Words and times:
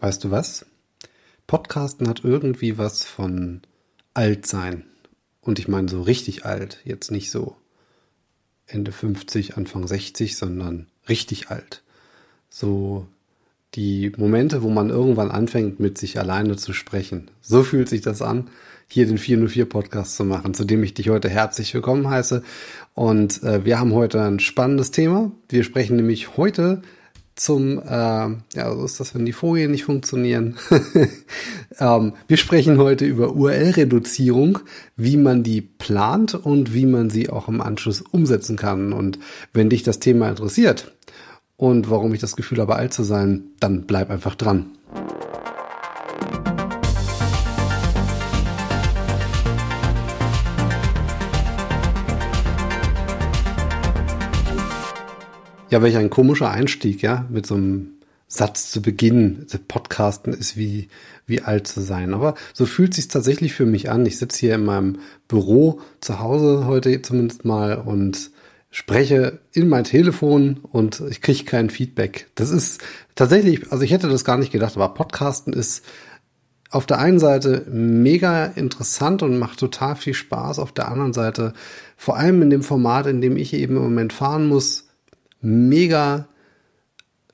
Weißt 0.00 0.24
du 0.24 0.30
was? 0.30 0.64
Podcasten 1.46 2.08
hat 2.08 2.24
irgendwie 2.24 2.78
was 2.78 3.04
von 3.04 3.60
alt 4.14 4.46
sein. 4.46 4.84
Und 5.42 5.58
ich 5.58 5.68
meine 5.68 5.88
so 5.88 6.00
richtig 6.00 6.46
alt, 6.46 6.78
jetzt 6.84 7.10
nicht 7.10 7.30
so 7.30 7.56
Ende 8.66 8.92
50, 8.92 9.56
Anfang 9.58 9.86
60, 9.86 10.36
sondern 10.36 10.86
richtig 11.08 11.50
alt. 11.50 11.82
So 12.48 13.06
die 13.74 14.10
Momente, 14.16 14.62
wo 14.62 14.70
man 14.70 14.88
irgendwann 14.88 15.30
anfängt, 15.30 15.80
mit 15.80 15.98
sich 15.98 16.18
alleine 16.18 16.56
zu 16.56 16.72
sprechen. 16.72 17.30
So 17.42 17.62
fühlt 17.62 17.88
sich 17.88 18.00
das 18.00 18.22
an, 18.22 18.48
hier 18.88 19.06
den 19.06 19.18
404 19.18 19.68
Podcast 19.68 20.16
zu 20.16 20.24
machen, 20.24 20.54
zu 20.54 20.64
dem 20.64 20.82
ich 20.82 20.94
dich 20.94 21.10
heute 21.10 21.28
herzlich 21.28 21.74
willkommen 21.74 22.08
heiße. 22.08 22.42
Und 22.94 23.42
äh, 23.42 23.64
wir 23.66 23.78
haben 23.78 23.92
heute 23.92 24.22
ein 24.22 24.40
spannendes 24.40 24.92
Thema. 24.92 25.30
Wir 25.48 25.62
sprechen 25.62 25.96
nämlich 25.96 26.36
heute 26.38 26.82
zum, 27.40 27.78
äh, 27.78 27.82
ja, 27.88 28.74
so 28.76 28.84
ist 28.84 29.00
das, 29.00 29.14
wenn 29.14 29.24
die 29.24 29.32
Folien 29.32 29.70
nicht 29.70 29.84
funktionieren. 29.84 30.58
ähm, 31.80 32.12
wir 32.28 32.36
sprechen 32.36 32.76
heute 32.76 33.06
über 33.06 33.32
URL-Reduzierung, 33.32 34.58
wie 34.96 35.16
man 35.16 35.42
die 35.42 35.62
plant 35.62 36.34
und 36.34 36.74
wie 36.74 36.84
man 36.84 37.08
sie 37.08 37.30
auch 37.30 37.48
im 37.48 37.62
Anschluss 37.62 38.02
umsetzen 38.02 38.56
kann. 38.56 38.92
Und 38.92 39.18
wenn 39.54 39.70
dich 39.70 39.82
das 39.82 40.00
Thema 40.00 40.28
interessiert 40.28 40.92
und 41.56 41.88
warum 41.88 42.12
ich 42.12 42.20
das 42.20 42.36
Gefühl 42.36 42.60
habe, 42.60 42.76
alt 42.76 42.92
zu 42.92 43.04
sein, 43.04 43.44
dann 43.58 43.86
bleib 43.86 44.10
einfach 44.10 44.34
dran. 44.34 44.66
Ja, 55.70 55.82
welch 55.82 55.96
ein 55.96 56.10
komischer 56.10 56.50
Einstieg, 56.50 57.00
ja, 57.00 57.26
mit 57.30 57.46
so 57.46 57.54
einem 57.54 57.92
Satz 58.26 58.72
zu 58.72 58.82
beginnen. 58.82 59.46
Podcasten 59.68 60.32
ist 60.32 60.56
wie, 60.56 60.88
wie 61.26 61.42
alt 61.42 61.68
zu 61.68 61.80
sein. 61.80 62.12
Aber 62.12 62.34
so 62.52 62.66
fühlt 62.66 62.92
sich 62.92 63.06
tatsächlich 63.06 63.54
für 63.54 63.66
mich 63.66 63.88
an. 63.88 64.04
Ich 64.04 64.18
sitze 64.18 64.40
hier 64.40 64.56
in 64.56 64.64
meinem 64.64 64.98
Büro 65.28 65.80
zu 66.00 66.18
Hause 66.18 66.66
heute 66.66 67.02
zumindest 67.02 67.44
mal 67.44 67.76
und 67.76 68.32
spreche 68.72 69.38
in 69.52 69.68
mein 69.68 69.84
Telefon 69.84 70.58
und 70.62 71.02
ich 71.08 71.22
kriege 71.22 71.44
kein 71.44 71.70
Feedback. 71.70 72.28
Das 72.34 72.50
ist 72.50 72.80
tatsächlich, 73.14 73.70
also 73.70 73.84
ich 73.84 73.92
hätte 73.92 74.08
das 74.08 74.24
gar 74.24 74.38
nicht 74.38 74.52
gedacht, 74.52 74.74
aber 74.76 74.94
Podcasten 74.94 75.52
ist 75.52 75.84
auf 76.70 76.86
der 76.86 76.98
einen 76.98 77.20
Seite 77.20 77.64
mega 77.70 78.44
interessant 78.44 79.22
und 79.22 79.38
macht 79.38 79.60
total 79.60 79.94
viel 79.94 80.14
Spaß. 80.14 80.58
Auf 80.58 80.72
der 80.72 80.88
anderen 80.88 81.12
Seite, 81.12 81.52
vor 81.96 82.16
allem 82.16 82.42
in 82.42 82.50
dem 82.50 82.62
Format, 82.64 83.06
in 83.06 83.20
dem 83.20 83.36
ich 83.36 83.52
eben 83.54 83.76
im 83.76 83.82
Moment 83.82 84.12
fahren 84.12 84.48
muss, 84.48 84.89
mega 85.40 86.28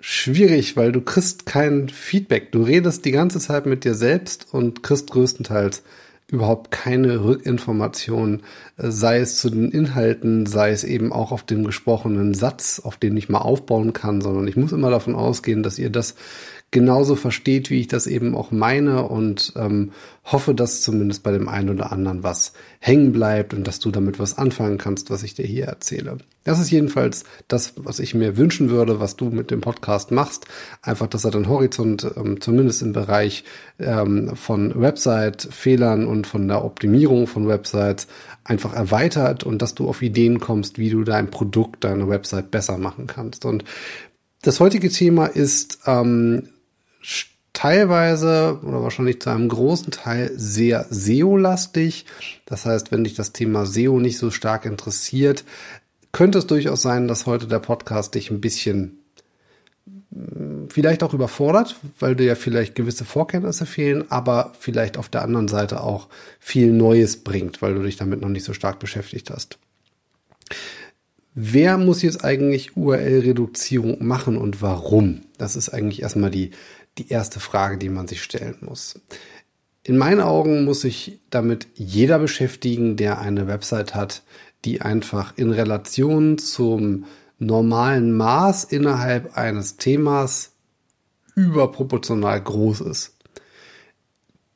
schwierig, 0.01 0.77
weil 0.77 0.93
du 0.93 1.01
kriegst 1.01 1.47
kein 1.47 1.89
Feedback. 1.89 2.53
Du 2.53 2.63
redest 2.63 3.05
die 3.05 3.13
ganze 3.13 3.41
Zeit 3.41 3.67
mit 3.67 3.85
dir 3.85 3.95
selbst 3.95 4.47
und 4.53 4.83
kriegst 4.83 5.11
größtenteils 5.11 5.83
überhaupt 6.29 6.73
keine 6.73 7.23
Rückinformation, 7.25 8.43
äh, 8.79 8.91
sei 8.91 9.19
es 9.19 9.39
zu 9.39 9.49
den 9.49 9.71
Inhalten, 9.71 10.47
sei 10.47 10.71
es 10.71 10.83
eben 10.83 11.13
auch 11.13 11.31
auf 11.31 11.45
dem 11.45 11.65
gesprochenen 11.65 12.35
Satz, 12.35 12.81
auf 12.81 12.97
den 12.97 13.17
ich 13.17 13.29
mal 13.29 13.39
aufbauen 13.39 13.93
kann, 13.93 14.21
sondern 14.21 14.49
ich 14.49 14.57
muss 14.57 14.73
immer 14.73 14.91
davon 14.91 15.15
ausgehen, 15.15 15.63
dass 15.63 15.79
ihr 15.79 15.91
das 15.91 16.17
genauso 16.71 17.15
versteht, 17.15 17.71
wie 17.71 17.81
ich 17.81 17.87
das 17.87 18.07
eben 18.07 18.35
auch 18.35 18.51
meine 18.51 19.05
und 19.05 19.53
ähm, 19.57 19.93
hoffe, 20.25 20.53
dass 20.53 20.83
zumindest 20.83 21.23
bei 21.23 21.31
dem 21.31 21.49
einen 21.49 21.71
oder 21.71 21.93
anderen 21.93 22.23
was 22.23 22.53
hängen 22.81 23.13
bleibt 23.13 23.55
und 23.55 23.67
dass 23.67 23.79
du 23.79 23.91
damit 23.91 24.19
was 24.19 24.37
anfangen 24.37 24.77
kannst, 24.77 25.09
was 25.11 25.23
ich 25.23 25.35
dir 25.35 25.47
hier 25.47 25.67
erzähle. 25.67 26.19
Das 26.43 26.61
ist 26.61 26.71
jedenfalls 26.71 27.25
das, 27.49 27.75
was 27.77 28.01
ich 28.01 28.15
mir 28.15 28.37
wünschen 28.37 28.69
würde, 28.69 28.99
was 28.99 29.17
du 29.17 29.31
mit 29.31 29.51
dem 29.51 29.61
Podcast 29.61 30.11
machst. 30.11 30.47
Einfach, 30.83 31.07
dass 31.07 31.25
er 31.25 31.31
den 31.31 31.49
Horizont 31.49 32.07
ähm, 32.17 32.41
zumindest 32.41 32.83
im 32.83 32.93
Bereich 32.93 33.45
ähm, 33.79 34.35
von 34.35 34.81
Website-Fehlern 34.81 36.07
und 36.07 36.27
von 36.27 36.49
der 36.49 36.65
Optimierung 36.65 37.29
von 37.29 37.47
Websites 37.47 38.09
einfach 38.43 38.75
erweitert 38.75 39.45
und 39.45 39.63
dass 39.63 39.75
du 39.75 39.89
auf 39.89 40.03
Ideen 40.03 40.41
kommst, 40.41 40.79
wie 40.79 40.91
du 40.91 41.05
dein 41.05 41.31
Produkt, 41.31 41.85
deine 41.85 42.09
Website 42.09 42.51
besser 42.51 42.77
machen 42.77 43.07
kannst. 43.07 43.45
Und 43.45 43.65
das 44.43 44.61
heutige 44.61 44.91
Thema 44.91 45.27
ist 45.27 45.81
ähm, 45.87 46.49
teilweise 47.53 48.61
oder 48.63 48.83
wahrscheinlich 48.83 49.21
zu 49.21 49.31
einem 49.31 49.49
großen 49.49 49.91
Teil 49.91 50.31
sehr 50.37 50.87
SEO-lastig. 50.91 52.05
Das 52.45 52.67
heißt, 52.67 52.93
wenn 52.93 53.05
dich 53.05 53.15
das 53.15 53.33
Thema 53.33 53.65
SEO 53.65 53.99
nicht 53.99 54.19
so 54.19 54.31
stark 54.31 54.67
interessiert, 54.67 55.45
könnte 56.13 56.39
es 56.39 56.47
durchaus 56.47 56.83
sein, 56.83 57.09
dass 57.09 57.27
heute 57.27 57.47
der 57.47 57.59
Podcast 57.59 58.15
dich 58.15 58.31
ein 58.31 58.43
bisschen 58.43 58.99
hm, 60.13 60.69
vielleicht 60.71 61.03
auch 61.03 61.15
überfordert, 61.15 61.77
weil 61.99 62.15
dir 62.15 62.27
ja 62.27 62.35
vielleicht 62.35 62.75
gewisse 62.75 63.07
Vorkenntnisse 63.07 63.65
fehlen, 63.65 64.05
aber 64.11 64.53
vielleicht 64.59 64.99
auf 64.99 65.09
der 65.09 65.23
anderen 65.23 65.49
Seite 65.49 65.81
auch 65.83 66.09
viel 66.39 66.73
Neues 66.73 67.25
bringt, 67.25 67.63
weil 67.63 67.75
du 67.75 67.83
dich 67.83 67.97
damit 67.97 68.21
noch 68.21 68.29
nicht 68.29 68.45
so 68.45 68.53
stark 68.53 68.79
beschäftigt 68.79 69.31
hast. 69.31 69.59
Wer 71.35 71.77
muss 71.77 72.01
jetzt 72.01 72.25
eigentlich 72.25 72.77
URL-Reduzierung 72.77 74.05
machen 74.07 74.39
und 74.39 74.63
warum? 74.63 75.23
Das 75.37 75.55
ist 75.55 75.69
eigentlich 75.69 76.01
erstmal 76.01 76.31
die, 76.31 76.53
die 76.99 77.09
erste 77.09 77.41
Frage, 77.41 77.79
die 77.79 77.89
man 77.89 78.09
sich 78.09 78.23
stellen 78.23 78.59
muss. 78.61 79.01
In 79.83 79.99
meinen 79.99 80.21
Augen 80.21 80.65
muss 80.65 80.81
sich 80.81 81.21
damit 81.31 81.69
jeder 81.75 82.19
beschäftigen, 82.19 82.97
der 82.97 83.21
eine 83.21 83.47
Website 83.47 83.95
hat, 83.95 84.23
die 84.65 84.81
einfach 84.81 85.35
in 85.37 85.53
Relation 85.53 86.39
zum 86.39 87.05
normalen 87.39 88.17
Maß 88.17 88.65
innerhalb 88.65 89.37
eines 89.37 89.77
Themas 89.77 90.53
überproportional 91.35 92.41
groß 92.41 92.81
ist. 92.81 93.13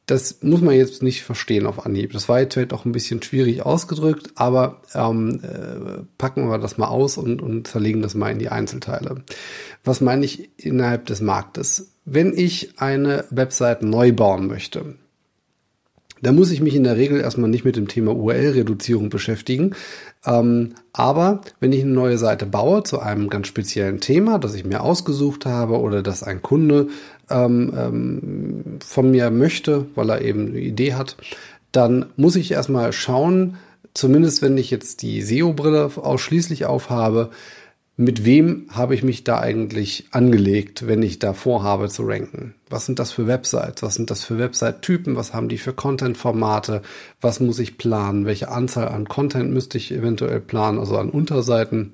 Das 0.07 0.43
muss 0.43 0.61
man 0.61 0.75
jetzt 0.75 1.05
nicht 1.05 1.23
verstehen 1.23 1.67
auf 1.67 1.87
Anhieb. 1.87 2.13
Das 2.13 2.29
war 2.29 2.41
jetzt 2.41 2.55
vielleicht 2.55 2.73
auch 2.73 2.85
ein 2.85 2.91
bisschen 2.91 3.23
schwierig 3.23 3.65
ausgedrückt, 3.65 4.31
aber 4.35 4.83
ähm, 4.93 5.41
äh, 5.45 6.03
packen 6.19 6.49
wir 6.49 6.59
das 6.59 6.79
mal 6.79 6.89
aus 6.89 7.17
und, 7.17 7.41
und 7.41 7.69
zerlegen 7.69 8.03
das 8.03 8.17
mal 8.17 8.33
in 8.33 8.41
die 8.41 8.49
Einzelteile. 8.49 9.23
Was 9.85 10.01
meine 10.01 10.25
ich 10.25 10.51
innerhalb 10.59 11.07
des 11.07 11.21
Marktes? 11.21 11.90
Wenn 12.13 12.37
ich 12.37 12.81
eine 12.81 13.25
Website 13.31 13.85
neu 13.85 14.13
bauen 14.13 14.49
möchte, 14.49 14.97
dann 16.21 16.35
muss 16.35 16.51
ich 16.51 16.61
mich 16.61 16.75
in 16.75 16.83
der 16.83 16.97
Regel 16.97 17.21
erstmal 17.21 17.49
nicht 17.49 17.65
mit 17.65 17.77
dem 17.77 17.87
Thema 17.87 18.17
URL-Reduzierung 18.17 19.11
beschäftigen. 19.11 19.77
Ähm, 20.27 20.75
aber 20.93 21.43
wenn 21.61 21.73
ich 21.73 21.83
eine 21.83 21.93
neue 21.93 22.19
Seite 22.19 22.47
baue 22.47 22.83
zu 22.83 22.99
einem 22.99 23.31
ganz 23.31 23.47
speziellen 23.47 24.01
Thema, 24.01 24.41
das 24.41 24.57
ich 24.57 24.65
mir 24.65 24.83
ausgesucht 24.83 25.47
habe 25.47 25.79
oder 25.79 26.03
das 26.03 26.25
ein 26.25 26.43
Kunde 26.43 26.89
ähm, 27.31 27.73
ähm, 27.77 28.65
von 28.85 29.13
mir 29.13 29.31
möchte, 29.31 29.87
weil 29.95 30.11
er 30.11 30.23
eben 30.23 30.49
eine 30.49 30.59
Idee 30.59 30.95
hat, 30.95 31.17
dann 31.71 32.07
muss 32.17 32.35
ich 32.35 32.51
erstmal 32.51 32.93
schauen, 32.93 33.57
zumindest 33.95 34.43
wenn 34.43 34.59
ich 34.59 34.73
jetzt 34.73 35.03
die 35.03 35.23
SEO-Brille 35.23 35.93
ausschließlich 35.95 36.67
aufhabe, 36.67 37.31
mit 38.01 38.25
wem 38.25 38.67
habe 38.71 38.95
ich 38.95 39.03
mich 39.03 39.25
da 39.25 39.41
eigentlich 39.41 40.07
angelegt, 40.11 40.87
wenn 40.87 41.03
ich 41.03 41.19
da 41.19 41.35
vorhabe 41.35 41.91
zu 41.91 42.05
ranken? 42.05 42.55
Was 42.71 42.87
sind 42.87 42.99
das 42.99 43.13
für 43.13 43.27
Websites? 43.27 43.83
Was 43.83 43.95
sind 43.95 44.11
das 44.11 44.25
für 44.25 44.39
Website-Typen? 44.39 45.17
Was 45.17 45.35
haben 45.35 45.51
die 45.51 45.59
für 45.59 45.75
Content-Formate? 45.75 46.81
Was 47.21 47.41
muss 47.41 47.59
ich 47.59 47.77
planen? 47.77 48.25
Welche 48.25 48.49
Anzahl 48.49 48.89
an 48.89 49.07
Content 49.07 49.53
müsste 49.53 49.77
ich 49.77 49.93
eventuell 49.93 50.41
planen, 50.41 50.79
also 50.79 50.97
an 50.97 51.11
Unterseiten? 51.11 51.93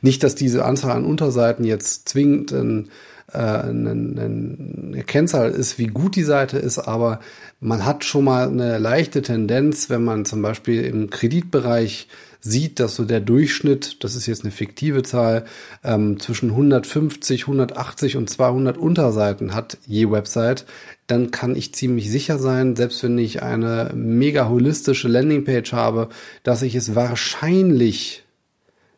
Nicht, 0.00 0.22
dass 0.22 0.36
diese 0.36 0.64
Anzahl 0.64 0.92
an 0.92 1.04
Unterseiten 1.04 1.64
jetzt 1.64 2.08
zwingend 2.08 2.52
ein, 2.52 2.90
äh, 3.32 3.38
eine, 3.38 3.90
eine 3.90 5.04
Kennzahl 5.04 5.50
ist, 5.50 5.80
wie 5.80 5.88
gut 5.88 6.14
die 6.14 6.22
Seite 6.22 6.56
ist, 6.56 6.78
aber 6.78 7.18
man 7.58 7.84
hat 7.84 8.04
schon 8.04 8.22
mal 8.22 8.46
eine 8.46 8.78
leichte 8.78 9.22
Tendenz, 9.22 9.90
wenn 9.90 10.04
man 10.04 10.24
zum 10.24 10.40
Beispiel 10.40 10.84
im 10.84 11.10
Kreditbereich 11.10 12.06
sieht, 12.48 12.80
dass 12.80 12.96
so 12.96 13.04
der 13.04 13.20
Durchschnitt, 13.20 14.02
das 14.02 14.14
ist 14.14 14.26
jetzt 14.26 14.42
eine 14.42 14.50
fiktive 14.50 15.02
Zahl, 15.02 15.44
ähm, 15.84 16.18
zwischen 16.18 16.50
150, 16.50 17.42
180 17.42 18.16
und 18.16 18.30
200 18.30 18.76
Unterseiten 18.78 19.54
hat 19.54 19.78
je 19.86 20.10
Website, 20.10 20.64
dann 21.06 21.30
kann 21.30 21.54
ich 21.54 21.74
ziemlich 21.74 22.10
sicher 22.10 22.38
sein, 22.38 22.76
selbst 22.76 23.02
wenn 23.02 23.18
ich 23.18 23.42
eine 23.42 23.92
mega 23.94 24.48
holistische 24.48 25.08
Landingpage 25.08 25.72
habe, 25.72 26.08
dass 26.42 26.62
ich 26.62 26.74
es 26.74 26.94
wahrscheinlich 26.94 28.24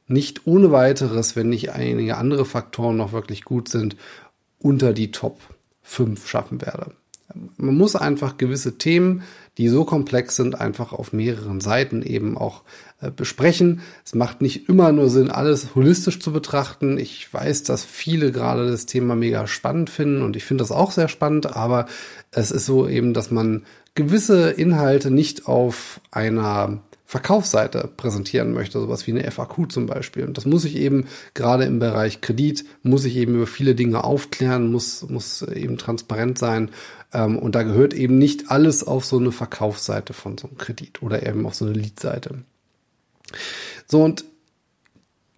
nicht 0.07 0.47
ohne 0.47 0.73
weiteres, 0.73 1.37
wenn 1.37 1.49
nicht 1.49 1.71
einige 1.71 2.17
andere 2.17 2.45
Faktoren 2.45 2.97
noch 2.97 3.13
wirklich 3.13 3.45
gut 3.45 3.69
sind, 3.69 3.97
unter 4.59 4.93
die 4.93 5.13
Top 5.13 5.41
5 5.83 6.29
schaffen 6.29 6.61
werde. 6.61 6.93
Man 7.57 7.77
muss 7.77 7.97
einfach 7.97 8.37
gewisse 8.37 8.79
Themen, 8.79 9.23
die 9.59 9.69
so 9.69 9.85
komplex 9.85 10.37
sind, 10.37 10.61
einfach 10.61 10.93
auf 10.93 11.13
mehreren 11.13 11.61
Seiten 11.61 12.03
eben 12.03 12.37
auch 12.39 12.63
äh, 13.01 13.11
besprechen. 13.11 13.81
Es 14.05 14.15
macht 14.15 14.41
nicht 14.41 14.69
immer 14.69 14.93
nur 14.93 15.11
Sinn, 15.11 15.31
alles 15.31 15.75
holistisch 15.75 16.21
zu 16.21 16.33
betrachten. 16.33 16.99
Ich 16.99 17.33
weiß, 17.33 17.65
dass 17.65 17.85
viele 17.85 18.33
gerade 18.33 18.71
das 18.71 18.87
Thema 18.87 19.17
mega 19.17 19.47
spannend 19.47 19.91
finden 19.91 20.23
und 20.23 20.37
ich 20.37 20.45
finde 20.45 20.63
das 20.63 20.73
auch 20.73 20.91
sehr 20.91 21.09
spannend, 21.09 21.57
aber 21.57 21.87
es 22.31 22.51
ist 22.51 22.67
so 22.67 22.89
eben, 22.89 23.13
dass 23.13 23.31
man 23.31 23.65
gewisse 23.95 24.51
Inhalte 24.51 25.11
nicht 25.11 25.47
auf 25.47 26.01
einer 26.11 26.81
Verkaufsseite 27.11 27.91
präsentieren 27.97 28.53
möchte, 28.53 28.79
sowas 28.79 29.05
wie 29.09 29.11
eine 29.11 29.29
FAQ 29.29 29.69
zum 29.69 29.87
Beispiel. 29.87 30.25
Und 30.25 30.37
das 30.37 30.47
muss 30.47 30.65
ich 30.65 30.77
eben 30.77 31.07
gerade 31.35 31.65
im 31.65 31.81
Bereich 31.81 32.21
Kredit, 32.21 32.65
muss 32.85 33.05
ich 33.05 33.17
eben 33.17 33.35
über 33.35 33.49
viele 33.49 33.75
Dinge 33.75 34.05
aufklären, 34.05 34.71
muss, 34.71 35.09
muss 35.09 35.43
eben 35.43 35.77
transparent 35.77 36.39
sein. 36.39 36.71
Ähm, 37.13 37.39
und 37.39 37.55
da 37.55 37.63
gehört 37.63 37.95
eben 37.95 38.19
nicht 38.19 38.51
alles 38.51 38.87
auf 38.87 39.05
so 39.05 39.19
eine 39.19 39.33
Verkaufsseite 39.33 40.13
von 40.13 40.39
so 40.39 40.49
einem 40.49 40.59
Kredit 40.59 41.03
oder 41.03 41.27
eben 41.27 41.47
auf 41.47 41.55
so 41.55 41.65
eine 41.65 41.75
Leadseite. 41.75 42.43
So, 43.87 44.03
und 44.03 44.25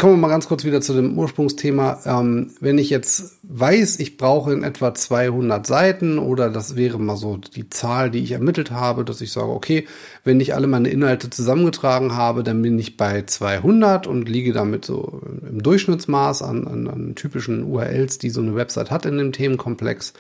Kommen 0.03 0.15
wir 0.15 0.23
mal 0.23 0.29
ganz 0.31 0.49
kurz 0.49 0.65
wieder 0.65 0.81
zu 0.81 0.95
dem 0.95 1.17
Ursprungsthema. 1.17 2.01
Ähm, 2.07 2.51
wenn 2.59 2.77
ich 2.77 2.91
jetzt 2.91 3.39
weiß, 3.45 4.01
ich 4.01 4.17
brauche 4.17 4.53
in 4.53 4.65
etwa 4.65 4.93
200 4.93 5.65
Seiten 5.65 6.19
oder 6.19 6.51
das 6.51 6.75
wäre 6.75 6.99
mal 6.99 7.17
so 7.17 7.37
die 7.37 7.71
Zahl, 7.71 8.11
die 8.11 8.19
ich 8.19 8.33
ermittelt 8.33 8.73
habe, 8.73 9.05
dass 9.05 9.21
ich 9.21 9.31
sage, 9.31 9.51
okay, 9.51 9.87
wenn 10.25 10.41
ich 10.41 10.57
alle 10.57 10.67
meine 10.67 10.89
Inhalte 10.89 11.31
zusammengetragen 11.31 12.17
habe, 12.17 12.43
dann 12.43 12.63
bin 12.63 12.81
ich 12.81 12.97
bei 12.97 13.23
200 13.23 14.09
und 14.09 14.29
liege 14.29 14.53
damit 14.53 14.85
so 14.85 15.21
im 15.49 15.63
Durchschnittsmaß 15.63 16.43
an, 16.43 16.67
an, 16.67 16.89
an 16.89 17.15
typischen 17.15 17.63
URLs, 17.63 18.19
die 18.19 18.31
so 18.31 18.41
eine 18.41 18.57
Website 18.57 18.91
hat 18.91 19.07
in 19.07 19.19
dem 19.19 19.31
Themenkomplex. 19.31 20.15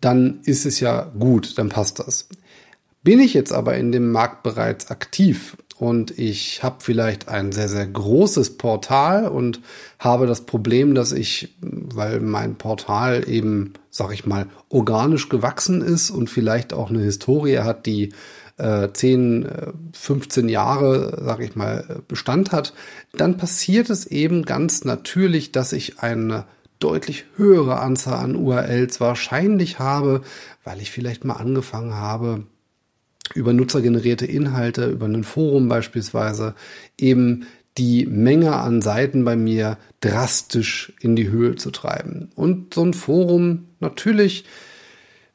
Dann 0.00 0.40
ist 0.44 0.66
es 0.66 0.80
ja 0.80 1.10
gut, 1.18 1.58
dann 1.58 1.68
passt 1.68 1.98
das. 1.98 2.28
Bin 3.02 3.20
ich 3.20 3.34
jetzt 3.34 3.52
aber 3.52 3.76
in 3.76 3.92
dem 3.92 4.10
Markt 4.10 4.42
bereits 4.42 4.90
aktiv 4.90 5.56
und 5.78 6.18
ich 6.18 6.62
habe 6.62 6.76
vielleicht 6.80 7.28
ein 7.28 7.52
sehr, 7.52 7.68
sehr 7.68 7.86
großes 7.86 8.56
Portal 8.56 9.28
und 9.28 9.60
habe 9.98 10.26
das 10.26 10.46
Problem, 10.46 10.94
dass 10.94 11.12
ich, 11.12 11.54
weil 11.60 12.20
mein 12.20 12.56
Portal 12.56 13.28
eben, 13.28 13.74
sag 13.90 14.12
ich 14.12 14.26
mal, 14.26 14.46
organisch 14.70 15.28
gewachsen 15.28 15.82
ist 15.82 16.10
und 16.10 16.30
vielleicht 16.30 16.72
auch 16.72 16.90
eine 16.90 17.02
Historie 17.02 17.58
hat, 17.58 17.84
die 17.86 18.12
äh, 18.56 18.88
10, 18.90 19.48
15 19.92 20.48
äh, 20.48 20.52
Jahre, 20.52 21.22
sag 21.22 21.40
ich 21.40 21.56
mal, 21.56 22.02
Bestand 22.08 22.52
hat, 22.52 22.72
dann 23.12 23.36
passiert 23.36 23.90
es 23.90 24.06
eben 24.06 24.44
ganz 24.44 24.84
natürlich, 24.84 25.52
dass 25.52 25.72
ich 25.72 26.00
eine 26.00 26.44
deutlich 26.78 27.24
höhere 27.36 27.80
Anzahl 27.80 28.22
an 28.22 28.36
URLs 28.36 29.00
wahrscheinlich 29.00 29.78
habe, 29.78 30.22
weil 30.64 30.80
ich 30.80 30.90
vielleicht 30.90 31.24
mal 31.24 31.34
angefangen 31.34 31.94
habe, 31.94 32.44
über 33.34 33.52
nutzergenerierte 33.52 34.26
Inhalte, 34.26 34.86
über 34.86 35.06
ein 35.06 35.24
Forum 35.24 35.68
beispielsweise, 35.68 36.54
eben 36.98 37.46
die 37.78 38.06
Menge 38.06 38.56
an 38.56 38.80
Seiten 38.80 39.24
bei 39.24 39.36
mir 39.36 39.78
drastisch 40.00 40.92
in 41.00 41.16
die 41.16 41.28
Höhe 41.28 41.56
zu 41.56 41.70
treiben. 41.70 42.30
Und 42.34 42.74
so 42.74 42.84
ein 42.84 42.94
Forum 42.94 43.66
natürlich, 43.80 44.44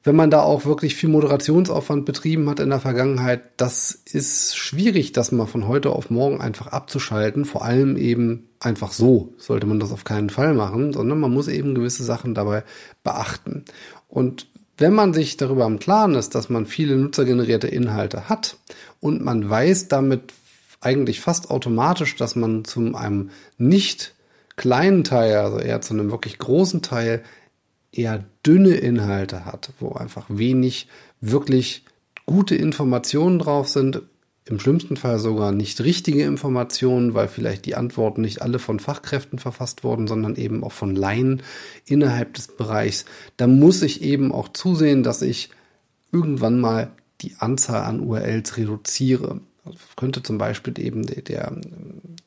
wenn 0.03 0.15
man 0.15 0.31
da 0.31 0.41
auch 0.41 0.65
wirklich 0.65 0.95
viel 0.95 1.09
Moderationsaufwand 1.09 2.05
betrieben 2.05 2.49
hat 2.49 2.59
in 2.59 2.69
der 2.69 2.79
Vergangenheit, 2.79 3.41
das 3.57 3.91
ist 3.91 4.57
schwierig, 4.57 5.11
das 5.11 5.31
mal 5.31 5.45
von 5.45 5.67
heute 5.67 5.91
auf 5.91 6.09
morgen 6.09 6.41
einfach 6.41 6.67
abzuschalten. 6.67 7.45
Vor 7.45 7.63
allem 7.63 7.97
eben 7.97 8.49
einfach 8.59 8.93
so 8.93 9.35
sollte 9.37 9.67
man 9.67 9.79
das 9.79 9.91
auf 9.91 10.03
keinen 10.03 10.31
Fall 10.31 10.55
machen, 10.55 10.91
sondern 10.91 11.19
man 11.19 11.31
muss 11.31 11.47
eben 11.47 11.75
gewisse 11.75 12.03
Sachen 12.03 12.33
dabei 12.33 12.63
beachten. 13.03 13.65
Und 14.07 14.47
wenn 14.77 14.93
man 14.93 15.13
sich 15.13 15.37
darüber 15.37 15.67
im 15.67 15.77
Klaren 15.77 16.15
ist, 16.15 16.33
dass 16.33 16.49
man 16.49 16.65
viele 16.65 16.95
nutzergenerierte 16.95 17.67
Inhalte 17.67 18.27
hat 18.27 18.57
und 18.99 19.23
man 19.23 19.47
weiß 19.47 19.87
damit 19.87 20.33
eigentlich 20.79 21.19
fast 21.19 21.51
automatisch, 21.51 22.15
dass 22.15 22.35
man 22.35 22.65
zu 22.65 22.95
einem 22.95 23.29
nicht 23.59 24.15
kleinen 24.55 25.03
Teil, 25.03 25.35
also 25.37 25.59
eher 25.59 25.81
zu 25.81 25.93
einem 25.93 26.09
wirklich 26.09 26.39
großen 26.39 26.81
Teil, 26.81 27.21
eher 27.91 28.23
dünne 28.45 28.75
Inhalte 28.75 29.45
hat, 29.45 29.71
wo 29.79 29.93
einfach 29.93 30.25
wenig 30.29 30.87
wirklich 31.19 31.83
gute 32.25 32.55
Informationen 32.55 33.39
drauf 33.39 33.67
sind, 33.67 34.01
im 34.45 34.59
schlimmsten 34.59 34.97
Fall 34.97 35.19
sogar 35.19 35.51
nicht 35.51 35.81
richtige 35.81 36.23
Informationen, 36.23 37.13
weil 37.13 37.27
vielleicht 37.27 37.65
die 37.65 37.75
Antworten 37.75 38.21
nicht 38.21 38.41
alle 38.41 38.59
von 38.59 38.79
Fachkräften 38.79 39.37
verfasst 39.37 39.83
wurden, 39.83 40.07
sondern 40.07 40.35
eben 40.35 40.63
auch 40.63 40.71
von 40.71 40.95
Laien 40.95 41.43
innerhalb 41.85 42.33
des 42.33 42.47
Bereichs. 42.47 43.05
Da 43.37 43.47
muss 43.47 43.81
ich 43.81 44.01
eben 44.01 44.31
auch 44.31 44.49
zusehen, 44.49 45.03
dass 45.03 45.21
ich 45.21 45.51
irgendwann 46.11 46.59
mal 46.59 46.91
die 47.21 47.35
Anzahl 47.37 47.83
an 47.83 47.99
URLs 47.99 48.57
reduziere. 48.57 49.41
Also 49.63 49.77
könnte 49.95 50.23
zum 50.23 50.37
Beispiel 50.37 50.79
eben 50.79 51.05
der, 51.05 51.21
der, 51.21 51.55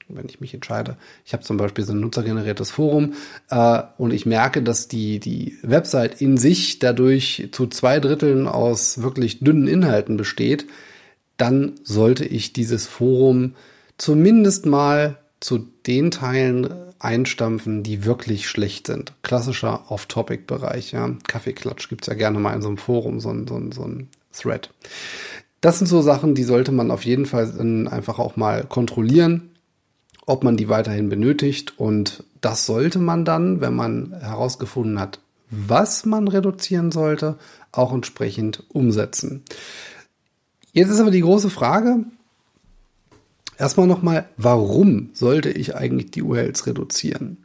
wenn 0.09 0.29
ich 0.29 0.41
mich 0.41 0.55
entscheide, 0.55 0.97
ich 1.25 1.33
habe 1.33 1.43
zum 1.43 1.57
Beispiel 1.57 1.85
so 1.85 1.93
ein 1.93 2.01
nutzergeneriertes 2.01 2.71
Forum 2.71 3.15
äh, 3.51 3.83
und 3.99 4.13
ich 4.13 4.25
merke, 4.25 4.63
dass 4.63 4.87
die, 4.87 5.19
die 5.19 5.59
Website 5.63 6.21
in 6.21 6.37
sich 6.37 6.79
dadurch 6.79 7.49
zu 7.51 7.67
zwei 7.67 7.99
Dritteln 7.99 8.47
aus 8.47 9.03
wirklich 9.03 9.41
dünnen 9.41 9.67
Inhalten 9.67 10.17
besteht, 10.17 10.67
dann 11.37 11.73
sollte 11.83 12.25
ich 12.25 12.53
dieses 12.53 12.87
Forum 12.87 13.55
zumindest 13.99 14.67
mal 14.67 15.19
zu 15.41 15.67
den 15.87 16.11
Teilen 16.11 16.73
einstampfen, 17.01 17.83
die 17.83 18.05
wirklich 18.05 18.49
schlecht 18.49 18.87
sind. 18.87 19.13
Klassischer 19.23 19.91
Off-Topic-Bereich, 19.91 20.93
ja. 20.93 21.11
Kaffeeklatsch 21.27 21.89
gibt's 21.89 22.07
ja 22.07 22.15
gerne 22.15 22.39
mal 22.39 22.55
in 22.55 22.63
so 22.63 22.69
einem 22.69 22.79
Forum, 22.79 23.21
so 23.21 23.31
ein, 23.31 23.47
so 23.47 23.57
ein, 23.57 23.73
so 23.73 23.83
ein 23.83 24.09
Thread. 24.33 24.71
Das 25.65 25.79
sind 25.79 25.87
so 25.87 26.03
Sachen, 26.03 26.35
die 26.35 26.43
sollte 26.43 26.73
man 26.73 26.91
auf 26.91 27.07
jeden 27.07 27.25
Fall 27.25 27.51
einfach 27.89 28.19
auch 28.19 28.37
mal 28.37 28.65
kontrollieren, 28.65 29.49
ob 30.27 30.45
man 30.45 30.59
die 30.59 30.69
weiterhin 30.69 31.09
benötigt. 31.09 31.79
Und 31.79 32.23
das 32.43 32.67
sollte 32.67 32.99
man 32.99 33.25
dann, 33.25 33.63
wenn 33.63 33.75
man 33.75 34.13
herausgefunden 34.13 35.01
hat, 35.01 35.21
was 35.49 36.05
man 36.05 36.29
reduzieren 36.29 36.93
sollte, 36.93 37.39
auch 37.73 37.95
entsprechend 37.95 38.63
umsetzen. 38.75 39.43
Jetzt 40.75 40.91
ist 40.91 41.01
aber 41.01 41.11
die 41.11 41.23
große 41.23 41.49
Frage, 41.49 42.05
erstmal 43.57 43.87
nochmal, 43.87 44.29
warum 44.37 45.09
sollte 45.15 45.49
ich 45.49 45.75
eigentlich 45.77 46.11
die 46.11 46.25
URLs 46.25 46.67
reduzieren? 46.67 47.39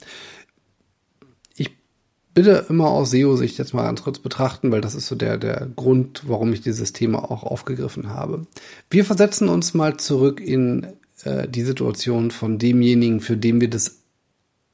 Bitte 2.40 2.68
immer 2.70 2.88
aus 2.88 3.12
SEO-Sicht 3.12 3.58
jetzt 3.58 3.74
mal 3.74 3.84
ganz 3.84 4.02
kurz 4.02 4.18
betrachten, 4.18 4.72
weil 4.72 4.80
das 4.80 4.96
ist 4.96 5.08
so 5.08 5.16
der, 5.16 5.38
der 5.38 5.68
Grund, 5.76 6.24
warum 6.26 6.54
ich 6.54 6.62
dieses 6.62 6.94
Thema 6.94 7.30
auch 7.30 7.44
aufgegriffen 7.44 8.12
habe. 8.12 8.48
Wir 8.90 9.04
versetzen 9.04 9.50
uns 9.50 9.74
mal 9.74 9.98
zurück 9.98 10.40
in 10.40 10.88
äh, 11.26 11.50
die 11.50 11.64
Situation 11.64 12.32
von 12.32 12.58
demjenigen, 12.58 13.20
für 13.20 13.36
den 13.36 13.60
wir 13.60 13.70
das 13.70 14.04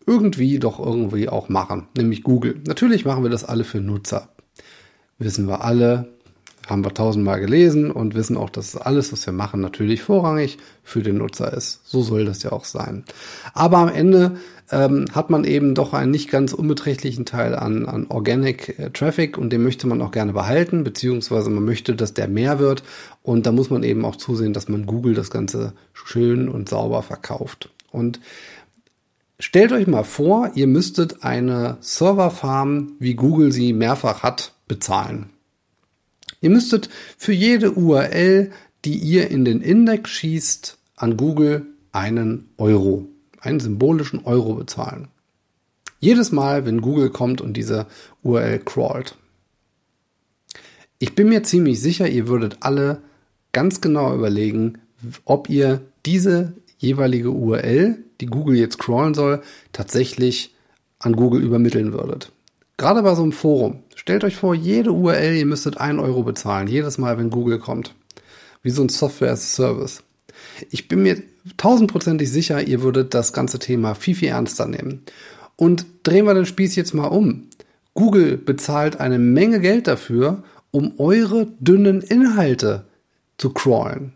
irgendwie 0.05 0.59
doch 0.59 0.77
irgendwie 0.77 1.27
auch 1.27 1.49
machen, 1.49 1.87
nämlich 1.97 2.21
Google. 2.21 2.61
Natürlich 2.67 3.03
machen 3.03 3.23
wir 3.23 3.31
das 3.31 3.43
alle 3.43 3.63
für 3.63 3.81
Nutzer. 3.81 4.29
Wissen 5.17 5.47
wir 5.47 5.63
alle, 5.63 6.13
haben 6.67 6.85
wir 6.85 6.93
tausendmal 6.93 7.39
gelesen 7.39 7.89
und 7.89 8.13
wissen 8.13 8.37
auch, 8.37 8.51
dass 8.51 8.77
alles, 8.77 9.11
was 9.11 9.25
wir 9.25 9.33
machen, 9.33 9.59
natürlich 9.59 10.03
vorrangig 10.03 10.59
für 10.83 11.01
den 11.01 11.17
Nutzer 11.17 11.51
ist. 11.51 11.81
So 11.83 12.03
soll 12.03 12.25
das 12.25 12.43
ja 12.43 12.51
auch 12.51 12.65
sein. 12.65 13.05
Aber 13.55 13.79
am 13.79 13.89
Ende 13.89 14.37
ähm, 14.71 15.05
hat 15.11 15.29
man 15.29 15.43
eben 15.43 15.75
doch 15.75 15.93
einen 15.93 16.11
nicht 16.11 16.29
ganz 16.29 16.53
unbeträchtlichen 16.53 17.25
Teil 17.25 17.55
an, 17.55 17.85
an 17.85 18.07
Organic 18.07 18.79
äh, 18.79 18.89
Traffic 18.91 19.37
und 19.37 19.51
den 19.51 19.63
möchte 19.63 19.87
man 19.87 20.01
auch 20.01 20.11
gerne 20.11 20.33
behalten, 20.33 20.83
beziehungsweise 20.83 21.49
man 21.49 21.65
möchte, 21.65 21.95
dass 21.95 22.13
der 22.13 22.27
mehr 22.27 22.59
wird. 22.59 22.83
Und 23.21 23.45
da 23.45 23.51
muss 23.51 23.69
man 23.69 23.83
eben 23.83 24.05
auch 24.05 24.15
zusehen, 24.15 24.53
dass 24.53 24.67
man 24.67 24.85
Google 24.85 25.13
das 25.13 25.29
Ganze 25.29 25.73
schön 25.93 26.49
und 26.49 26.69
sauber 26.69 27.03
verkauft. 27.03 27.69
Und 27.91 28.19
stellt 29.39 29.71
euch 29.71 29.87
mal 29.87 30.03
vor, 30.03 30.51
ihr 30.55 30.67
müsstet 30.67 31.23
eine 31.23 31.77
Serverfarm, 31.81 32.93
wie 32.99 33.13
Google 33.13 33.51
sie 33.51 33.73
mehrfach 33.73 34.23
hat, 34.23 34.53
bezahlen. 34.67 35.29
Ihr 36.41 36.49
müsstet 36.49 36.89
für 37.17 37.33
jede 37.33 37.71
URL, 37.71 38.51
die 38.83 38.97
ihr 38.97 39.29
in 39.29 39.45
den 39.45 39.61
Index 39.61 40.09
schießt, 40.11 40.77
an 40.95 41.17
Google 41.17 41.65
einen 41.91 42.49
Euro, 42.57 43.07
einen 43.45 43.59
symbolischen 43.59 44.25
Euro 44.25 44.55
bezahlen. 44.55 45.07
Jedes 45.99 46.31
Mal, 46.31 46.65
wenn 46.65 46.81
Google 46.81 47.09
kommt 47.09 47.41
und 47.41 47.55
diese 47.55 47.87
URL 48.23 48.59
crawlt. 48.59 49.15
Ich 50.99 51.15
bin 51.15 51.29
mir 51.29 51.43
ziemlich 51.43 51.81
sicher, 51.81 52.07
ihr 52.07 52.27
würdet 52.27 52.57
alle 52.61 53.01
ganz 53.51 53.81
genau 53.81 54.13
überlegen, 54.13 54.79
ob 55.25 55.49
ihr 55.49 55.81
diese 56.05 56.53
jeweilige 56.77 57.31
URL, 57.31 57.97
die 58.21 58.27
Google 58.27 58.57
jetzt 58.57 58.79
crawlen 58.79 59.13
soll, 59.13 59.41
tatsächlich 59.71 60.53
an 60.99 61.15
Google 61.15 61.41
übermitteln 61.41 61.93
würdet. 61.93 62.31
Gerade 62.77 63.03
bei 63.03 63.15
so 63.15 63.23
einem 63.23 63.31
Forum. 63.31 63.79
Stellt 63.95 64.23
euch 64.23 64.35
vor, 64.35 64.53
jede 64.53 64.91
URL, 64.91 65.35
ihr 65.35 65.45
müsstet 65.45 65.77
ein 65.77 65.99
Euro 65.99 66.23
bezahlen, 66.23 66.67
jedes 66.67 66.97
Mal, 66.97 67.17
wenn 67.17 67.29
Google 67.29 67.59
kommt. 67.59 67.95
Wie 68.61 68.69
so 68.69 68.81
ein 68.81 68.89
Software 68.89 69.31
as 69.31 69.43
a 69.43 69.47
Service. 69.63 70.03
Ich 70.69 70.87
bin 70.87 71.03
mir 71.03 71.21
tausendprozentig 71.57 72.31
sicher, 72.31 72.61
ihr 72.67 72.81
würdet 72.81 73.13
das 73.13 73.33
ganze 73.33 73.59
Thema 73.59 73.95
viel, 73.95 74.15
viel 74.15 74.29
ernster 74.29 74.67
nehmen. 74.67 75.03
Und 75.55 75.85
drehen 76.03 76.25
wir 76.25 76.33
den 76.33 76.45
Spieß 76.45 76.75
jetzt 76.75 76.93
mal 76.93 77.07
um. 77.07 77.49
Google 77.93 78.37
bezahlt 78.37 78.99
eine 78.99 79.19
Menge 79.19 79.59
Geld 79.59 79.87
dafür, 79.87 80.43
um 80.71 80.93
eure 80.97 81.47
dünnen 81.59 82.01
Inhalte 82.01 82.85
zu 83.37 83.51
crawlen 83.51 84.13